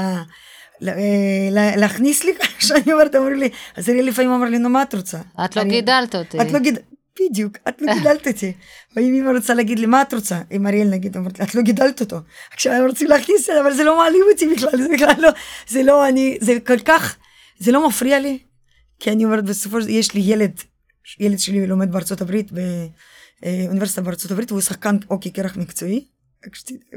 [0.87, 4.81] אה, לה- להכניס לי, כשאני אומרת, אמרו לי, אז אריאל לפעמים אמר לי, נו מה
[4.81, 5.17] את רוצה?
[5.45, 6.41] את לא גידלת אותי.
[6.41, 6.79] את לא גיד...
[7.21, 8.53] בדיוק, את לא גידלת אותי.
[8.95, 10.41] ואם אמא רוצה להגיד לי, מה את רוצה?
[10.51, 12.17] אם אריאל נגיד, אמרת לי, את לא גידלת אותו.
[12.53, 15.29] עכשיו הם רוצים להכניס את זה, אבל זה לא מעליב אותי בכלל, זה בכלל לא,
[15.67, 17.17] זה לא, אני, זה כל כך,
[17.59, 18.39] זה לא מפריע לי,
[18.99, 20.51] כי אני אומרת, בסופו של דבר, יש לי ילד,
[21.19, 22.51] ילד שלי לומד בארצות הברית,
[23.43, 26.05] באוניברסיטה בארצות הברית, והוא שחקן אוקי קרח מקצועי.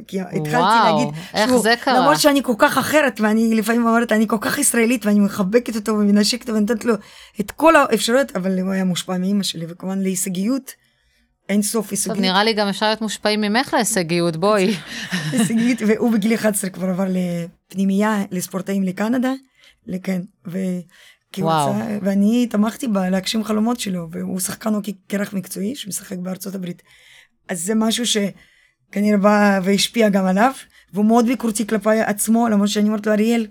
[0.06, 2.00] כי התחלתי וואו, להגיד, איך שהוא- זה קרה?
[2.00, 5.92] למרות שאני כל כך אחרת, ואני לפעמים אומרת, אני כל כך ישראלית, ואני מחבקת אותו
[5.92, 6.94] ומנשקת ונותנת לו
[7.40, 10.72] את כל האפשרויות, אבל הוא היה מושפע מאימא שלי, וכמובן להישגיות,
[11.48, 14.74] אין סוף טוב, הישגיות, נראה לי גם אפשר להיות מושפעים ממך להישגיות, בואי.
[15.32, 17.06] הישגיות, והוא בגיל 11 כבר עבר
[17.70, 19.32] לפנימייה לספורטאים לקנדה,
[19.86, 20.22] לכן,
[21.36, 21.70] כי הוא וואו.
[21.70, 26.82] רצה, ואני תמכתי בה להגשים חלומות שלו, והוא שחקן אוקי קרח מקצועי שמשחק בארצות הברית.
[27.48, 30.52] אז זה משהו שכנראה בא והשפיע גם עליו,
[30.92, 33.46] והוא מאוד ביקורתי כלפי עצמו, למרות שאני אומרת לו, אריאל,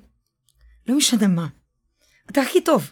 [0.88, 1.48] לא משנה מה,
[2.32, 2.92] אתה הכי טוב.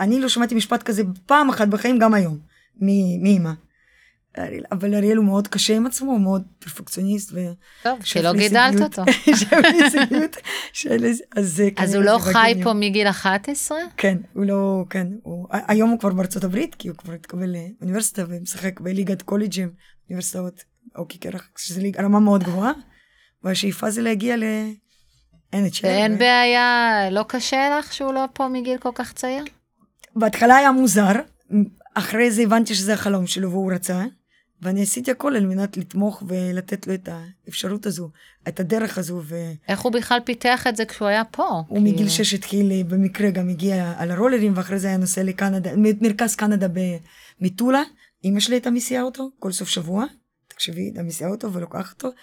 [0.00, 2.38] אני לא שמעתי משפט כזה פעם אחת בחיים, גם היום,
[2.80, 3.48] מ- מאמא.
[3.48, 3.60] אריאל-
[4.72, 7.32] אבל אריאל הוא מאוד קשה עם עצמו, הוא מאוד פרפקציוניסט.
[7.32, 7.38] ו...
[7.82, 8.80] טוב, כי לא גידלת.
[8.80, 9.02] אותו.
[10.72, 11.04] של
[11.36, 12.60] אז אז הוא לא חי.
[12.64, 13.78] פה מגיל 11?
[13.96, 18.24] כן, הוא לא, כן, הוא, היום הוא כבר בארצות הברית, כי הוא כבר התקבל לאוניברסיטה
[18.28, 19.70] ומשחק בליגת קולג'ים,
[20.08, 20.64] אוניברסיטאות,
[20.96, 22.72] אוקי קרח, שזה ליג, רמה מאוד גבוהה,
[23.42, 24.44] והשאיפה זה להגיע ל...
[25.52, 25.80] NHL.
[25.82, 29.44] ואין ו- בעיה, לא קשה לך שהוא לא פה מגיל כל כך צעיר?
[30.16, 31.12] בהתחלה היה מוזר,
[31.94, 34.04] אחרי זה הבנתי שזה החלום שלו והוא רצה,
[34.62, 38.10] ואני עשיתי הכל על מנת לתמוך ולתת לו את האפשרות הזו,
[38.48, 39.52] את הדרך הזו, ו...
[39.68, 41.62] איך הוא בכלל פיתח את זה כשהוא היה פה?
[41.68, 42.10] הוא מגיל כאילו?
[42.10, 45.70] שש התחיל, במקרה גם הגיע על הרולרים, ואחרי זה היה נוסע לקנדה,
[46.00, 46.66] מרכז קנדה
[47.40, 47.82] במטולה.
[48.24, 50.04] אמא שלי הייתה מסיעה אותו כל סוף שבוע,
[50.48, 52.16] תקשיבי, הייתה מסיעה אותו ולוקחת אותו.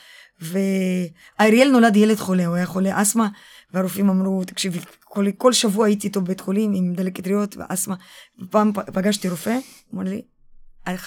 [1.39, 3.27] ואריאל נולד ילד חולה, הוא היה חולה אסתמה,
[3.73, 7.95] והרופאים אמרו, תקשיבי, כל, כל שבוע הייתי איתו בבית חולים עם דלקת ריאות ואסתמה.
[8.41, 9.57] ופעם פ- פגשתי רופא,
[9.93, 10.23] אמר לי, "איך-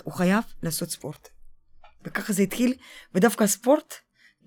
[0.04, 1.28] הוא חייב לעשות ספורט.
[2.04, 2.74] וככה זה התחיל,
[3.14, 3.94] ודווקא הספורט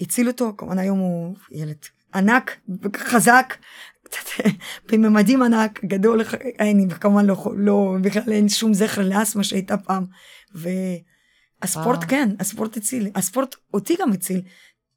[0.01, 1.77] הציל אותו, כמובן היום הוא ילד
[2.15, 2.59] ענק,
[2.97, 3.53] חזק,
[4.03, 4.45] קצת
[4.91, 6.21] בממדים ענק, גדול,
[6.59, 10.05] אין, כמובן לא, לא, בכלל אין שום זכר לאסתמה שהייתה פעם.
[10.53, 11.99] והספורט.
[12.07, 14.41] כן, הספורט הציל, הספורט אותי גם הציל.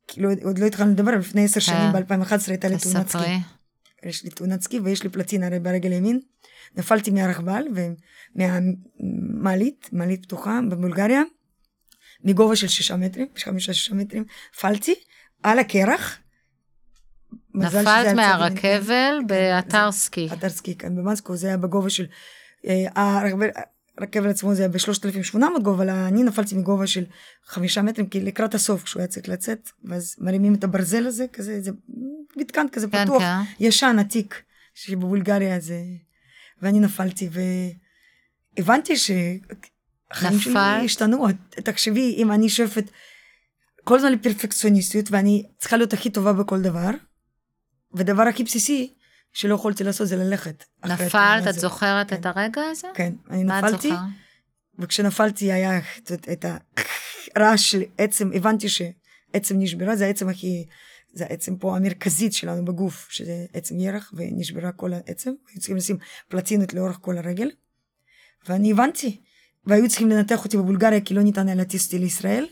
[0.08, 2.02] כאילו עוד לא התחלנו לדבר, אבל לפני עשר שנים, כן.
[2.02, 3.38] ב-2011 הייתה לי תאונת סקי.
[4.04, 6.20] יש לי תאונת סקי ויש לי פלטינה הרי ברגל ימין.
[6.74, 7.62] נפלתי מהרכבל
[8.34, 11.22] ומהמעלית, מעלית פתוחה בבולגריה,
[12.24, 14.24] מגובה של שישה מטרים, חמישה שישה מטרים,
[14.54, 14.94] נפלתי
[15.42, 16.18] על הקרח.
[17.54, 19.26] נפלת מהרכבל ימין.
[19.26, 20.28] באתר זה- סקי.
[20.32, 22.06] אתר סקי כאן במסקו, זה היה בגובה של...
[22.66, 23.50] אה, הרכבל-
[24.30, 27.04] עצמו זה היה ב-3,800 גובה, אבל אני נפלתי מגובה של
[27.46, 31.60] חמישה מטרים, כי לקראת הסוף, כשהוא היה צריך לצאת, ואז מרימים את הברזל הזה, כזה,
[31.60, 31.70] זה
[32.36, 33.40] מתקן כזה כן, פתוח, כן.
[33.64, 34.42] ישן, עתיק,
[34.74, 35.80] שבבולגריה זה...
[36.62, 37.28] ואני נפלתי,
[38.56, 40.54] והבנתי שהחיים שלי?
[40.84, 41.26] השתנו.
[41.50, 42.84] תחשבי, אם אני שואפת
[43.84, 46.90] כל הזמן לפרפקציוניסטיות, ואני צריכה להיות הכי טובה בכל דבר,
[47.94, 48.94] ודבר הכי בסיסי
[49.32, 50.64] שלא יכולתי לעשות זה ללכת.
[50.84, 51.54] נפלת, את.
[51.54, 52.16] זוכרת כן.
[52.16, 52.88] את הרגע הזה?
[52.94, 53.90] כן, אני נפלתי?
[54.78, 56.44] וכשנפלתי היה את, את
[57.36, 60.66] הרעש של עצם, הבנתי שעצם נשברה, זה העצם הכי,
[61.16, 65.96] זה העצם פה המרכזית שלנו בגוף, שזה עצם ירח, ונשברה כל העצם, היו צריכים לשים
[66.28, 67.50] פלטינות לאורך כל הרגל,
[68.48, 69.20] ואני הבנתי,
[69.66, 72.46] והיו צריכים לנתח אותי בבולגריה, כי לא ניתן היה להטיס אותי לישראל.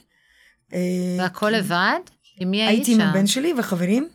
[0.72, 0.78] אה,
[1.18, 2.00] והכל לבד?
[2.40, 3.06] עם מי היית הייתי עם שם?
[3.06, 4.08] הבן שלי וחברים.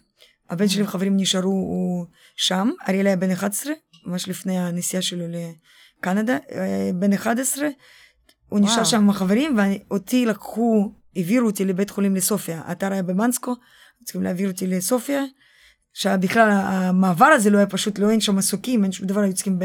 [0.49, 3.73] הבן שלי וחברים נשארו הוא שם, אריאל היה בן 11,
[4.05, 7.67] ממש לפני הנסיעה שלו לקנדה, אה, בן 11,
[8.49, 8.85] הוא נשאר וואו.
[8.85, 13.55] שם עם החברים, ואותי לקחו, העבירו אותי לבית חולים לסופיה, האתר היה במנסקו,
[14.03, 15.23] צריכים להעביר אותי לסופיה,
[15.93, 19.59] שבכלל המעבר הזה לא היה פשוט, לא אין שם מסוקים, אין שום דבר, היו צריכים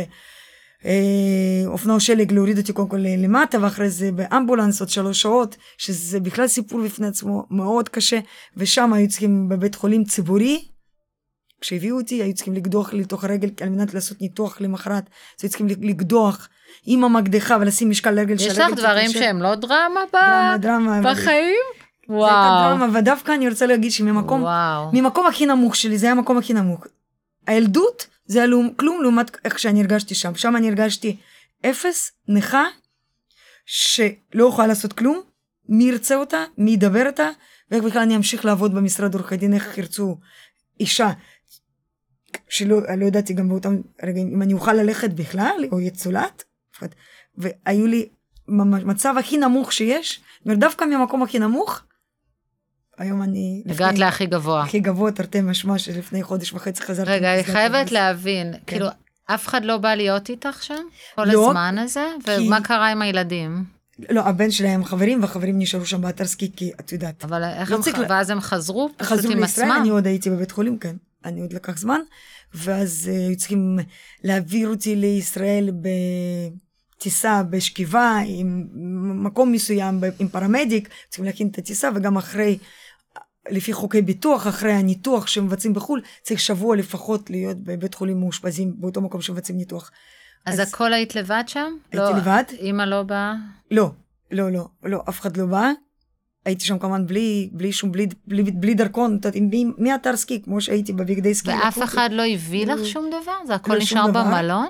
[1.64, 6.46] באופנוע שלג להוריד אותי קודם כל למטה, ואחרי זה באמבולנס עוד שלוש שעות, שזה בכלל
[6.48, 8.18] סיפור בפני עצמו מאוד קשה,
[8.56, 10.64] ושם היו צריכים בבית חולים ציבורי,
[11.60, 15.66] כשהביאו אותי היו צריכים לקדוח לתוך הרגל על מנת לעשות ניתוח למחרת, אז היו צריכים
[15.68, 16.48] לקדוח
[16.86, 21.14] עם המקדחה ולשים משקל לרגל יש לך דברים שהם לא דרמה ב- דרמה, דרמה, אבל-
[22.04, 22.20] בחיים?
[22.20, 22.78] זה הייתה וואו.
[22.78, 24.90] דרמה, ודווקא אני רוצה להגיד שממקום, וואו.
[24.92, 26.86] ממקום הכי נמוך שלי, זה היה המקום הכי נמוך.
[27.46, 30.34] הילדות זה היה כלום לעומת איך שאני הרגשתי שם.
[30.34, 31.16] שם אני הרגשתי
[31.66, 32.64] אפס, נכה,
[33.66, 35.20] שלא יכולה לעשות כלום,
[35.68, 37.30] מי ירצה אותה, מי ידבר איתה,
[37.70, 40.16] ואיך בכלל אני אמשיך לעבוד במשרד עורכי דין, איך ירצו
[40.80, 41.10] אישה,
[42.48, 46.44] שלא לא ידעתי גם באותם רגעים, אם אני אוכל ללכת בכלל, או יהיה צולעת,
[47.36, 48.08] והיו לי
[48.48, 51.82] מצב הכי נמוך שיש, דווקא מהמקום הכי נמוך,
[52.98, 53.62] היום אני...
[53.66, 54.62] הגעת לפני- להכי גבוה.
[54.62, 57.10] הכי גבוה, תרתי משמע, שלפני חודש וחצי חזרתי.
[57.10, 57.92] רגע, אני חייבת.
[57.92, 58.86] להבין, כאילו,
[59.26, 60.74] אף אחד לא בא להיות איתך שם?
[61.14, 62.06] כל לא, הזמן הזה?
[62.26, 63.64] ומה קרה עם הילדים?
[64.10, 67.24] לא, הבן שלהם חברים, והחברים נשארו שם באתר סקי, כי את יודעת.
[67.24, 68.90] אבל איך לא הם, צריך ואז הם חזרו?
[69.02, 69.70] חזרו לישראל?
[69.70, 70.96] אני עוד הייתי בבית חולים, כן.
[71.24, 72.00] אני עוד לקח זמן,
[72.54, 73.78] ואז אה, היו צריכים
[74.24, 75.70] להעביר אותי לישראל
[76.96, 78.66] בטיסה בשכיבה, עם
[79.24, 82.58] מקום מסוים, עם פרמדיק, צריכים להכין את הטיסה, וגם אחרי,
[83.50, 89.00] לפי חוקי ביטוח, אחרי הניתוח שמבצעים בחו"ל, צריך שבוע לפחות להיות בבית חולים מאושפזים באותו
[89.00, 89.90] מקום שמבצעים ניתוח.
[90.46, 91.72] אז אז- הכל היית לבד שם?
[91.92, 92.44] הייתי לא, לבד.
[92.58, 93.34] אימא לא באה?
[93.70, 93.90] לא,
[94.30, 95.70] לא, לא, לא, אף אחד לא בא.
[96.44, 99.42] הייתי שם כמובן בלי, בלי שום, בלי, בלי, בלי דרכון, את יודעת,
[99.78, 101.50] מאתר סקי, כמו שהייתי בבגדי סקי.
[101.50, 101.84] ואף לקחו אותי.
[101.84, 103.32] אחד לא הביא לך לא- שום דבר?
[103.46, 104.06] זה הכל לא נשאר.
[104.06, 104.68] במלון?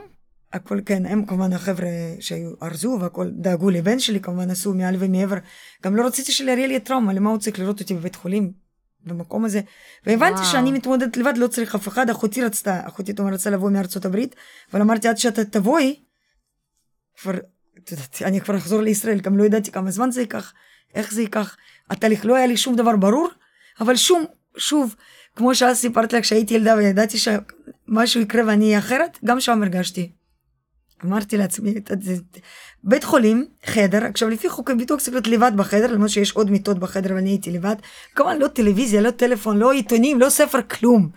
[0.53, 1.89] הכל כן, הם כמובן החבר'ה
[2.21, 5.37] שהיו ארזו והכל דאגו לבן שלי, כמובן עשו מעל ומעבר.
[5.85, 8.53] גם לא רציתי שלאריאל יהיה טראומה, למה הוא צריך לראות אותי בבית חולים,
[9.07, 9.61] במקום הזה.
[10.07, 10.45] והבנתי וואו.
[10.53, 14.37] שאני מתמודדת לבד, לא צריך אף אחד, אחותי רצתה, אחותי תומר רצה לבוא מארצות הברית,
[14.73, 16.01] אבל אמרתי עד שאתה תבואי,
[17.21, 17.35] כבר,
[17.79, 20.53] את יודעת, אני כבר אחזור לישראל, גם לא ידעתי כמה זמן זה ייקח,
[20.95, 21.57] איך זה ייקח.
[21.91, 23.29] התהליך, לא היה לי שום דבר ברור,
[23.81, 24.25] אבל שום,
[24.57, 24.95] שוב,
[25.37, 30.13] כמו שאז סיפרת לך כשהייתי ילדה וידעתי שמשהו יקרה ואני אהיה אחרת, גם שם הרגשתי.
[31.05, 31.75] אמרתי לעצמי,
[32.85, 36.79] בית חולים, חדר, עכשיו לפי חוקי ביטוח צריך להיות לבד בחדר, למרות שיש עוד מיטות
[36.79, 37.77] בחדר ואני הייתי לבד.
[38.15, 41.09] כמובן לא טלוויזיה, לא טלפון, לא עיתונים, לא ספר, כלום.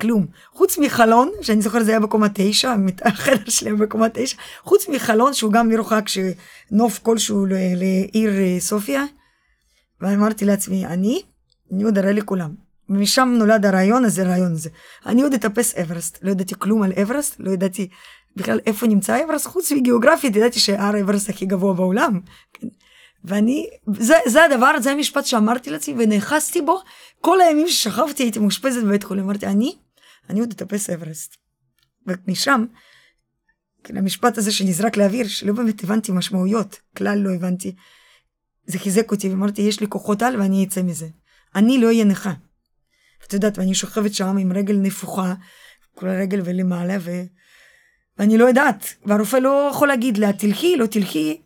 [0.00, 0.26] כלום.
[0.52, 5.34] חוץ מחלון, שאני זוכר זה היה בקומה תשע, החדר שלי היה בקומה תשע, חוץ מחלון
[5.34, 9.04] שהוא גם מרוחק שנוף כלשהו לעיר אה, סופיה.
[10.00, 11.22] ואמרתי לעצמי, אני,
[11.72, 12.64] אני עוד אראה לכולם.
[12.88, 14.70] ומשם נולד הרעיון הזה, הרעיון הזה.
[15.06, 17.88] אני עוד אטפס אברסט, לא ידעתי כלום על אברסט, לא ידעתי
[18.36, 22.20] בכלל איפה נמצא אברסט, חוץ מגיאוגרפית, ידעתי שהר אברסט הכי גבוה בעולם.
[22.52, 22.68] כן.
[23.24, 23.66] ואני,
[23.98, 26.80] זה, זה הדבר, זה המשפט שאמרתי לעצמי, ונאחזתי בו,
[27.20, 29.76] כל הימים ששכבתי הייתי מאושפזת בבית חולים, אמרתי, אני,
[30.30, 31.36] אני עוד אטפס אברסט.
[32.06, 32.64] ומשם,
[33.84, 37.74] כן, המשפט הזה שנזרק לאוויר, שלא באמת הבנתי משמעויות, כלל לא הבנתי,
[38.66, 41.08] זה חיזק אותי, ואמרתי, יש לי כוחות על ואני אצא מזה.
[41.54, 42.32] אני לא אהיה נכה.
[43.26, 45.34] את יודעת, ואני שוכבת שם עם רגל נפוחה,
[45.94, 47.10] כל הרגל ולמעלה, ו...
[48.18, 51.40] ואני לא יודעת, והרופא לא יכול להגיד לה, תלכי, לא תלכי.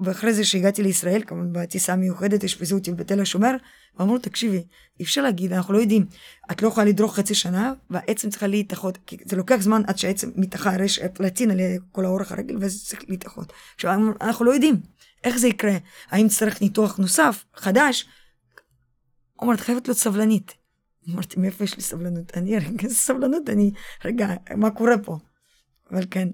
[0.00, 3.56] ואחרי זה שהגעתי לישראל, כמובן בטיסה מיוחדת, אשפזו אותי בתל השומר,
[3.98, 4.64] ואמרו, תקשיבי,
[5.00, 6.06] אי אפשר להגיד, אנחנו לא יודעים,
[6.50, 10.30] את לא יכולה לדרוך חצי שנה, והעצם צריכה להתאחות, כי זה לוקח זמן עד שהעצם
[10.36, 11.58] מתאחה, הרי פלטין על
[11.92, 13.52] כל האורך הרגל, וזה צריך להתאחות.
[13.74, 14.80] עכשיו, אנחנו לא יודעים
[15.24, 15.76] איך זה יקרה,
[16.10, 18.08] האם צריך ניתוח נוסף, חדש?
[19.42, 20.54] אומרת, חייבת להיות סבלנית.
[21.10, 22.36] אמרתי, מאיפה יש לי סבלנות?
[22.36, 23.48] אני, רגע, סבלנות?
[23.48, 23.70] אני,
[24.04, 25.18] רגע, מה קורה פה?
[25.92, 26.28] אבל כן.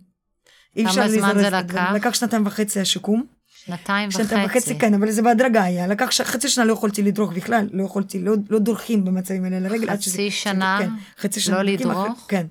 [0.77, 1.85] אי כמה אפשר זמן להזדרז זה את הדברים.
[1.85, 1.93] לקח?
[1.95, 3.25] לקח שנתיים וחצי השיקום.
[3.67, 4.59] שנתיים שנתיים וחצי.
[4.59, 5.87] וחצי, כן, אבל זה בהדרגה היה.
[5.87, 6.21] לקח ש...
[6.21, 9.91] חצי שנה לא יכולתי לדרוך בכלל, לא יכולתי, לא, לא דורכים במצבים האלה לרגל.
[9.91, 10.89] חצי שנה כן,
[11.21, 11.57] חצי שנה.
[11.57, 12.25] לא לדרוך?
[12.29, 12.47] כן.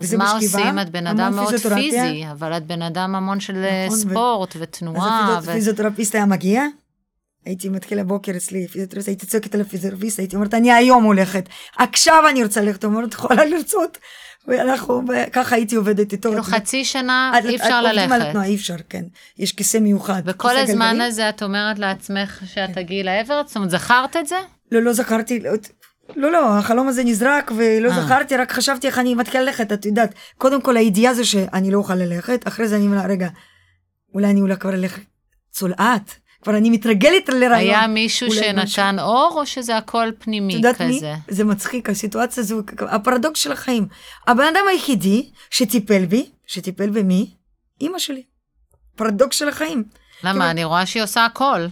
[0.00, 0.78] אז מה בשכיבה, עושים?
[0.78, 1.54] את בן אדם מאוד.
[1.56, 5.38] פיזי, אבל את בן אדם המון של אה, נכון, ו- ספורט אז ותנועה.
[5.38, 6.64] הפיזיו- הפיזיותרפיסט היה מגיע,
[7.44, 11.48] הייתי מתחילה בוקר אצלי, פיזיותרפיסט, הייתי צועקת על הפיזיותרפיסט, הייתי אומרת, אני היום הולכת,
[11.78, 13.98] עכשיו אני רוצה ללכת, הוא אומר, את יכולה לרצות,
[14.46, 16.28] ואנחנו, ככה הייתי עובדת איתו.
[16.28, 18.26] כאילו חצי שנה אי אפשר עובדים ללכת.
[18.28, 19.04] התנועה, אי אפשר, כן.
[19.38, 20.22] יש כיסא מיוחד.
[20.24, 21.00] וכל הזמן.
[21.00, 23.48] הזה את אומרת לעצמך שאת תגיעי לאברסט?
[23.48, 24.36] זאת אומרת, זכרת את זה?
[24.72, 25.50] לא, לא זכרתי, לא,
[26.16, 28.04] לא, לא, החלום הזה נזרק ולא אה.
[28.04, 30.14] זכרתי, רק חשבתי איך אני מתחילה ללכת, את יודעת.
[30.38, 33.28] קודם כל הידיעה זה שאני לא אוכל ללכת, אחרי זה אני אומרת, רגע,
[34.14, 34.98] אולי אני אולי כבר אלך
[35.50, 37.54] צולעת, כבר אני מתרגלת לרעיון.
[37.54, 38.30] היה מישהו.
[38.34, 40.96] שנתן אור, או שזה הכל את פנימי יודעת מי?
[40.96, 41.14] כזה?
[41.28, 43.86] זה מצחיק, הסיטואציה הזו, הפרדוקס של החיים.
[44.26, 47.30] הבן אדם היחידי שטיפל בי, שטיפל במי?
[47.80, 48.22] אימא שלי.
[48.96, 49.84] פרדוקס של החיים.
[50.24, 50.50] למה?
[50.50, 51.66] אני רואה שהיא עושה הכל.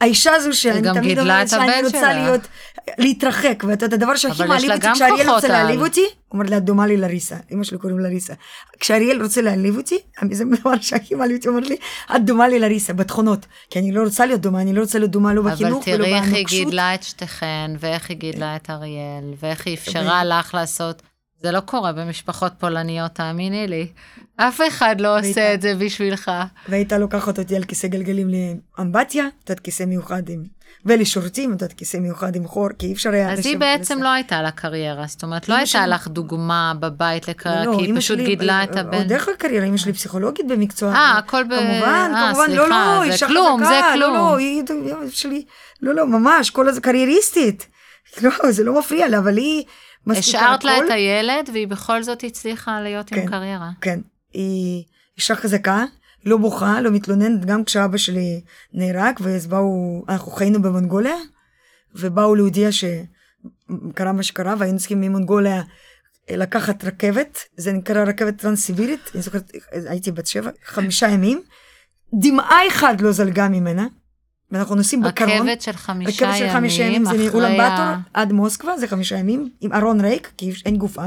[0.00, 2.12] האישה הזו שאני תמיד אומרת את שאני רוצה שלה.
[2.12, 2.40] להיות,
[2.98, 5.52] להתרחק, ואת יודעת, הדבר שהכי אבל מעליב אותי, כשאריאל רוצה על.
[5.52, 6.08] להעליב אותי, הוא
[6.40, 8.34] אומר לה, דומה לי לריסה, אמא שלי קוראים לה ריסה.
[8.80, 9.98] כשאריאל רוצה להעליב אותי,
[10.30, 11.76] זה הדבר שהכי מעליב אותי, הוא אומר לי,
[12.16, 15.10] את דומה לי לריסה, בתכונות, כי אני לא רוצה להיות דומה, אני לא רוצה להיות
[15.10, 16.58] דומה לא אבל בחינוך ולא תראי איך היא בנוקשות.
[16.64, 21.02] גידלה את שתיכן, ואיך היא גידלה את אריאל, ואיך היא אפשרה לך לעשות.
[21.42, 23.86] זה לא קורה במשפחות פולניות, תאמיני לי.
[24.36, 26.30] אף אחד לא עושה והייתה- את זה בשבילך.
[26.68, 28.28] והייתה לוקחת אותי על כיסא גלגלים
[28.78, 30.42] לאמבטיה, את יודעת, כיסא מיוחד עם,
[30.86, 33.32] ולשירותים, את יודעת, כיסא מיוחד עם חור, כי אי אפשר היה...
[33.32, 37.28] אז היא בעצם ולסע- לא הייתה לה קריירה, זאת אומרת, לא הייתה לך דוגמה בבית
[37.28, 38.96] לקריירה, לא, כי היא פשוט שלי- גידלה את אה, הבן.
[38.98, 40.94] עוד איך הקריירה, אמא שלי פסיכולוגית במקצוע.
[40.94, 44.14] אה, הכל ב- כמובן, אה, כמובן, לא, לא, זה אישה כלום, חזקה, זה כלום.
[44.14, 45.44] לא, לא, היא, אמא שלי,
[45.82, 47.66] לא, לא, ממש, כל הזה קרייריסטית.
[48.22, 49.64] לא, זה לא מפריע לה, אבל היא
[50.10, 50.78] השארת לה.
[50.78, 53.26] את הילד, והיא בכל זאת הצליחה להיות עם כן.
[53.30, 53.68] קריירה.
[53.80, 54.00] כן,
[54.32, 54.84] היא
[55.16, 55.84] אישה חזקה,
[56.24, 58.40] לא בוכה, לא מתלוננת, גם כשאבא שלי
[58.72, 61.16] נהרג, ואז באו, אנחנו חיינו במונגוליה,
[61.94, 65.62] ובאו להודיע שקרה מה שקרה, והיינו צריכים ממונגוליה
[66.30, 71.42] לקחת רכבת, זה נקרא רכבת טרנס-סיבירית, אני זוכרת, הייתי בת שבע, חמישה ימים,
[72.14, 73.86] דמעה אחת לא זלגה ממנה,
[74.50, 75.48] ואנחנו נוסעים בקרון.
[75.48, 79.50] רכבת של חמישה רכבת של חמישה ימים, זה מאולם באטור עד מוסקבה, זה חמישה ימים,
[79.60, 81.06] עם ארון ריק, כי אין גופה,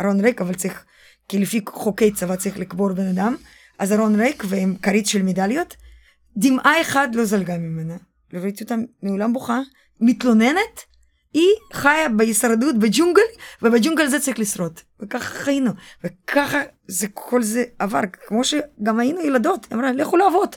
[0.00, 0.84] ארון ריק, אבל צריך,
[1.28, 3.36] כי לפי חוקי צבא צריך לקבור בן אדם,
[3.78, 5.76] אז ארון ריק ועם כרית של מדליות,
[6.36, 7.96] דמעה אחת לא זלגה ממנה.
[8.32, 9.60] לא ראיתי אותה מעולם בוכה,
[10.00, 10.84] מתלוננת,
[11.32, 13.22] היא חיה בהישרדות בג'ונגל,
[13.62, 14.80] ובג'ונגל זה צריך לשרוד.
[15.00, 15.70] וככה חיינו,
[16.04, 20.56] וככה זה, כל זה עבר, כמו שגם היינו ילדות, היא אמרה, לכו לעבוד.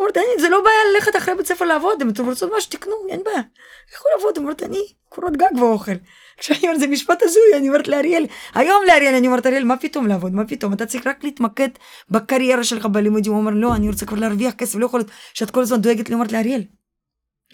[0.00, 2.94] אמרתי, אני, זה לא בעיה ללכת אחרי בית ספר לעבוד, אם אתם רוצות משהו תקנו,
[3.08, 3.42] אין בעיה.
[3.94, 5.92] לכו לעבוד, אמרתי, אני קורת גג ואוכל.
[6.36, 10.06] כשאני אומרת, זה משפט הזוי, אני אומרת לאריאל, היום לאריאל, אני אומרת, אריאל, מה פתאום
[10.06, 11.68] לעבוד, מה פתאום, אתה צריך רק להתמקד
[12.10, 15.50] בקריירה שלך בלימודים, הוא אומר, לא, אני רוצה כבר להרוויח כסף, לא יכול להיות שאת
[15.50, 16.64] כל הזמן דואגת לי, אומרת לאריאל,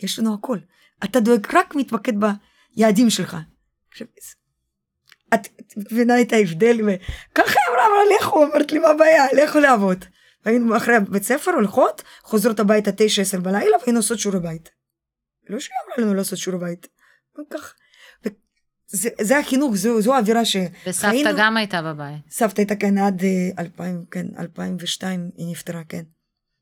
[0.03, 0.59] יש לנו הכל,
[1.05, 2.12] אתה דואג רק מתמקד
[2.77, 3.37] ביעדים שלך.
[5.35, 10.05] את מבינה את ההבדל, וככה היא אמרה, אמרה, לכו, אומרת לי, מה הבעיה, לכו לעבוד.
[10.45, 14.71] היינו אחרי בית ספר הולכות, חוזרות הביתה תשע עשר בלילה והיינו עושות שיעורי בית.
[15.49, 16.88] לא שהיא אמרה לנו לעשות שיעורי בית.
[17.40, 17.75] וכך.
[18.92, 20.57] זה, זה החינוך, זו, זו האווירה ש...
[20.87, 22.20] וסבתא חיינו- גם הייתה בבית.
[22.31, 26.02] סבתא הייתה כאן עד אה, 2000, כן, 2002 היא נפטרה, כן.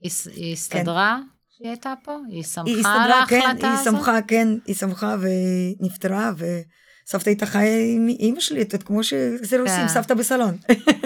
[0.03, 1.19] היא היא הסתדרה
[1.51, 2.17] שהיא הייתה פה?
[2.29, 2.69] היא היא שמחה
[3.05, 3.95] על הסתדרה, כן, ההחלטה היא הזאת?
[3.95, 5.17] שמחה, כן, היא שמחה
[5.81, 6.33] ונפטרה,
[7.11, 9.73] וסבתא הייתה חיה עם אימא שלי, את יודעת, כמו שזה לא כן.
[9.73, 10.57] עושים, סבתא בסלון.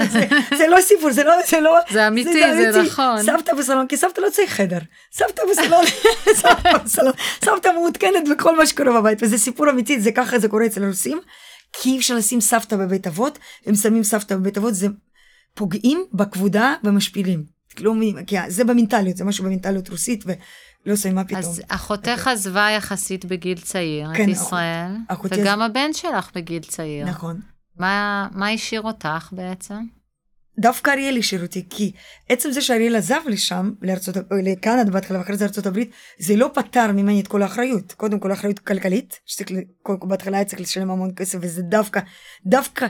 [0.58, 1.78] זה, לא סיפור, זה לא, זה לא...
[2.08, 3.22] אמיתי, זה נכון.
[3.22, 4.78] סבתא בסלון, כי סבתא לא צריך חדר.
[5.12, 5.84] סבתא בסלון,
[6.42, 7.12] סבתא בסלון,
[7.44, 11.20] סבתא מעודכנת בכל מה שקורה בבית, וזה סיפור אמיתי, זה ככה זה קורה אצל הרוסים,
[11.72, 14.86] כי אי אפשר לשים סבתא בבית אבות, הם שמים סבתא בבית אבות, זה
[15.54, 17.44] פוגעים בכבודה ומשפילים.
[17.80, 17.94] לא,
[18.48, 20.24] זה במנטליות, זה משהו במנטליות רוסית,
[20.87, 21.38] ולא שמים מה פתאום.
[21.38, 27.07] אז אחותך עזבה יחסית בגיל צעיר את כן, ישראל, אחותי וגם הבן שלך בגיל צעיר.
[27.07, 27.40] נכון.
[27.77, 29.75] מה מה השאיר אותך בעצם?
[30.59, 31.92] דווקא אריאל השאיר אותי, כי
[32.29, 36.92] עצם זה שאריאל עזב לשם, לארצות, לקנדה בהתחלה ואחרי זה ארצות הברית, זה לא פתר
[36.92, 37.92] ממני את כל האחריות.
[37.92, 42.01] קודם כל אחריות כלכלית, שצריך, ל- כל- בהתחלה היה צריך לשלם המון כסף, וזה דווקא,
[42.47, 42.87] דווקא,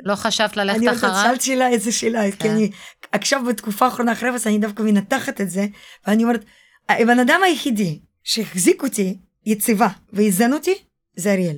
[0.00, 1.22] לא חשבת ללכת אני יודעת, אחריו?
[1.22, 2.50] שאלת שאלה איזה שאלה, כי כן.
[2.50, 2.70] אני
[3.12, 5.66] עכשיו בתקופה האחרונה אחרי ואז אני דווקא מנתחת את זה,
[6.06, 6.44] ואני אומרת,
[6.88, 10.74] הבן אדם היחידי שהחזיק אותי יציבה ואיזן אותי,
[11.16, 11.56] זה אריאל.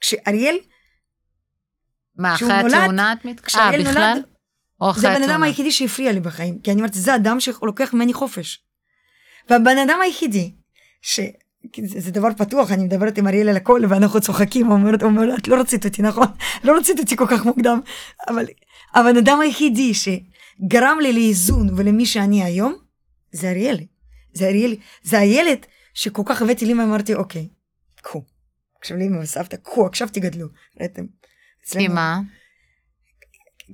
[0.00, 0.56] כשאריאל,
[2.16, 3.74] מה, אחרי נולד- התאונה את מתכוונת?
[3.74, 4.12] אה, בכלל?
[4.14, 4.24] נולד,
[4.80, 5.22] או אחרי זה הבן?
[5.22, 8.64] אדם היחידי שהפריע לי בחיים, כי אני אומרת, זה אדם שלוקח ממני חופש.
[9.50, 10.54] והבן אדם היחידי,
[11.02, 11.20] ש...
[11.84, 15.34] זה, זה דבר פתוח, אני מדברת עם אריאל על הכל, ואנחנו צוחקים, הוא אומר, אומר,
[15.34, 16.26] את לא רצית אותי, נכון?
[16.64, 17.80] לא רצית אותי כל כך מוקדם,
[18.28, 18.46] אבל
[18.94, 22.74] הבן אדם היחידי שגרם לי לאיזון ולמי שאני היום,
[23.32, 23.78] זה אריאל.
[24.32, 25.58] זה אריאל, זה הילד
[25.94, 27.48] שכל כך הבאתי לי ואמרתי, אוקיי,
[28.02, 28.22] קחו.
[28.80, 30.46] עכשיו לאמא וסבתא, קחו, עכשיו תגדלו.
[30.80, 31.04] ראיתם?
[31.70, 32.20] כי מה?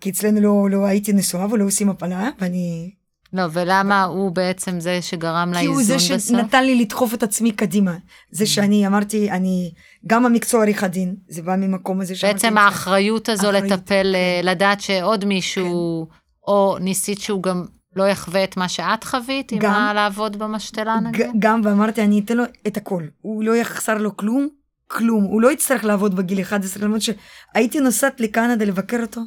[0.00, 2.94] כי אצלנו לא, לא הייתי נשואה ולא עושים הפלה, ואני...
[3.36, 6.28] לא, ולמה הוא בעצם זה שגרם כי הוא זה לאיזון בסוף?
[6.40, 7.94] שנתן לי לדחוף את עצמי קדימה.
[8.30, 9.72] זה שאני אמרתי, אני,
[10.06, 14.14] גם המקצוע עריכת דין, זה בא ממקום הזה שאמרתי, בעצם האחריות הזו אחריות, לטפל, כן.
[14.14, 16.06] אה, לדעת שעוד מישהו,
[16.48, 17.64] או ניסית שהוא גם
[17.96, 19.72] לא יחווה את מה שאת חווית, עם גם.
[19.72, 21.26] ה- לעבוד במשתלה נגיד?
[21.38, 23.02] גם, ואמרתי, אני אתן לו את הכל.
[23.20, 24.48] הוא לא יחסר לו כלום,
[24.88, 25.24] כלום.
[25.24, 29.20] הוא לא יצטרך לעבוד בגיל 11, למרות שהייתי נוסעת לקנדה לבקר אותו.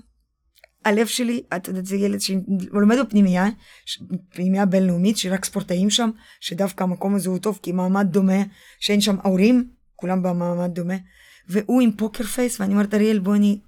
[0.86, 3.46] הלב שלי, את יודעת, זה ילד שהוא לומד בפנימייה,
[4.30, 8.44] פנימייה בינלאומית, שרק ספורטאים שם, שדווקא המקום הזה הוא טוב, כי מעמד דומה,
[8.80, 10.94] שאין שם ההורים, כולם במעמד דומה,
[11.48, 13.60] והוא עם פוקר פייס, ואני אומרת, אריאל, בוא אני,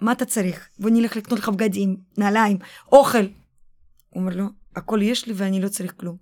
[0.00, 0.68] מה אתה צריך?
[0.78, 2.58] בוא נלך לקנות לך בגדים, נעליים,
[2.92, 3.18] אוכל.
[4.08, 4.46] הוא אומר לו,
[4.76, 6.16] הכל יש לי ואני לא צריך כלום.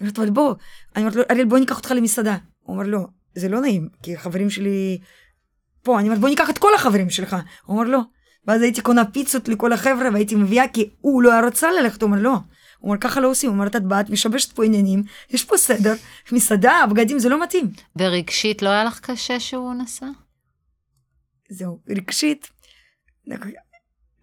[0.00, 0.54] אני אומרת, אבל בוא,
[0.96, 2.36] אני אומרת לו, אריאל, בוא ניקח אותך למסעדה.
[2.62, 4.98] הוא אומר, לא, זה לא נעים, כי החברים שלי
[5.82, 7.36] פה, אני אומרת, בוא ניקח את כל החברים שלך.
[7.64, 8.00] הוא אומר, לא.
[8.46, 12.10] ואז הייתי קונה פיצות לכל החבר'ה והייתי מביאה, כי הוא לא היה רוצה ללכת, הוא
[12.10, 12.30] אומר, לא.
[12.78, 13.50] הוא אומר, ככה לא עושים.
[13.50, 15.94] הוא אומר, את באת, משבשת פה עניינים, יש פה סדר,
[16.32, 17.70] מסעדה, בגדים, זה לא מתאים.
[17.96, 20.06] ורגשית לא היה לך קשה שהוא נסע?
[21.48, 22.50] זהו, רגשית.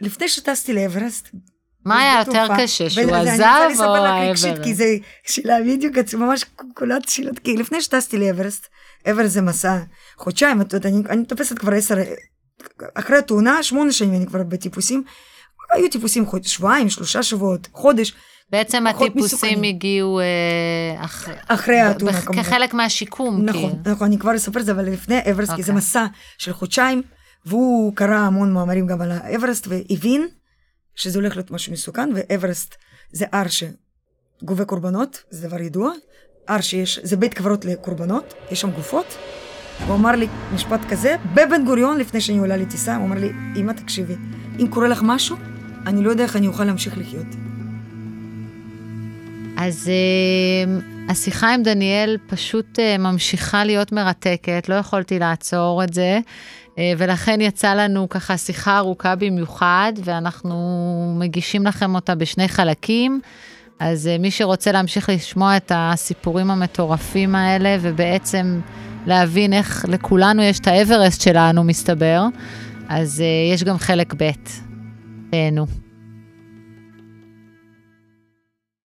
[0.02, 1.30] לפני שטסתי לאברסט,
[1.86, 2.48] מה היה יותר.
[2.58, 4.64] קשה, שהוא אני עזב רוצה או לספר לך רגשית, האברסט?
[4.64, 4.86] כי זה
[5.28, 8.68] שאלה בדיוק, את ממש כולת שאלות, כי לפני שטסתי לאברסט,
[9.12, 9.80] אברסט זה מסע
[10.18, 11.96] חודשיים, אני, אני מטפסת כבר עשר,
[12.94, 15.04] אחרי התאונה, שמונה שנים אני כבר בטיפוסים,
[15.72, 18.14] היו טיפוסים חוד, שבועיים, שלושה שבועות, חודש,
[18.50, 19.64] בעצם הטיפוסים מסוכנים.
[19.64, 21.30] הגיעו אה, אח...
[21.48, 22.44] אחרי התאונה כמובן.
[22.44, 23.42] כחלק מהשיקום.
[23.46, 23.94] נכון, כאילו.
[23.94, 25.74] נכון, אני כבר אספר את זה, אבל לפני אברסט, כי זה.
[25.74, 26.06] מסע
[26.38, 27.02] של חודשיים,
[27.46, 30.28] והוא קרא המון מאמרים גם על האברסט, והבין
[30.96, 32.76] שזה הולך להיות משהו מסוכן, ואברסט
[33.12, 35.92] זה הר שגובה קורבנות, זה דבר ידוע.
[36.48, 39.18] הר שיש, זה בית קברות לקורבנות, יש שם גופות.
[39.88, 43.72] הוא אמר לי משפט כזה, בבן גוריון, לפני שאני עולה לטיסה, הוא אמר לי, אמא,
[43.72, 44.16] תקשיבי,
[44.60, 45.38] אם קורה לך משהו,
[45.88, 47.28] אני לא יודע איך אני אוכל להמשיך לחיות.
[49.58, 56.20] אז uh, השיחה עם דניאל פשוט uh, ממשיכה להיות מרתקת, לא יכולתי לעצור את זה,
[56.70, 63.22] uh, ולכן יצא לנו ככה שיחה ארוכה במיוחד, ואנחנו מגישים לכם אותה בשני חלקים.
[63.80, 68.62] אז uh, מי שרוצה להמשיך לשמוע את הסיפורים המטורפים האלה, ובעצם
[69.06, 72.26] להבין איך לכולנו יש את האברסט שלנו, מסתבר,
[72.90, 74.32] אז uh, יש גם חלק ב'.
[75.30, 75.83] תהנו.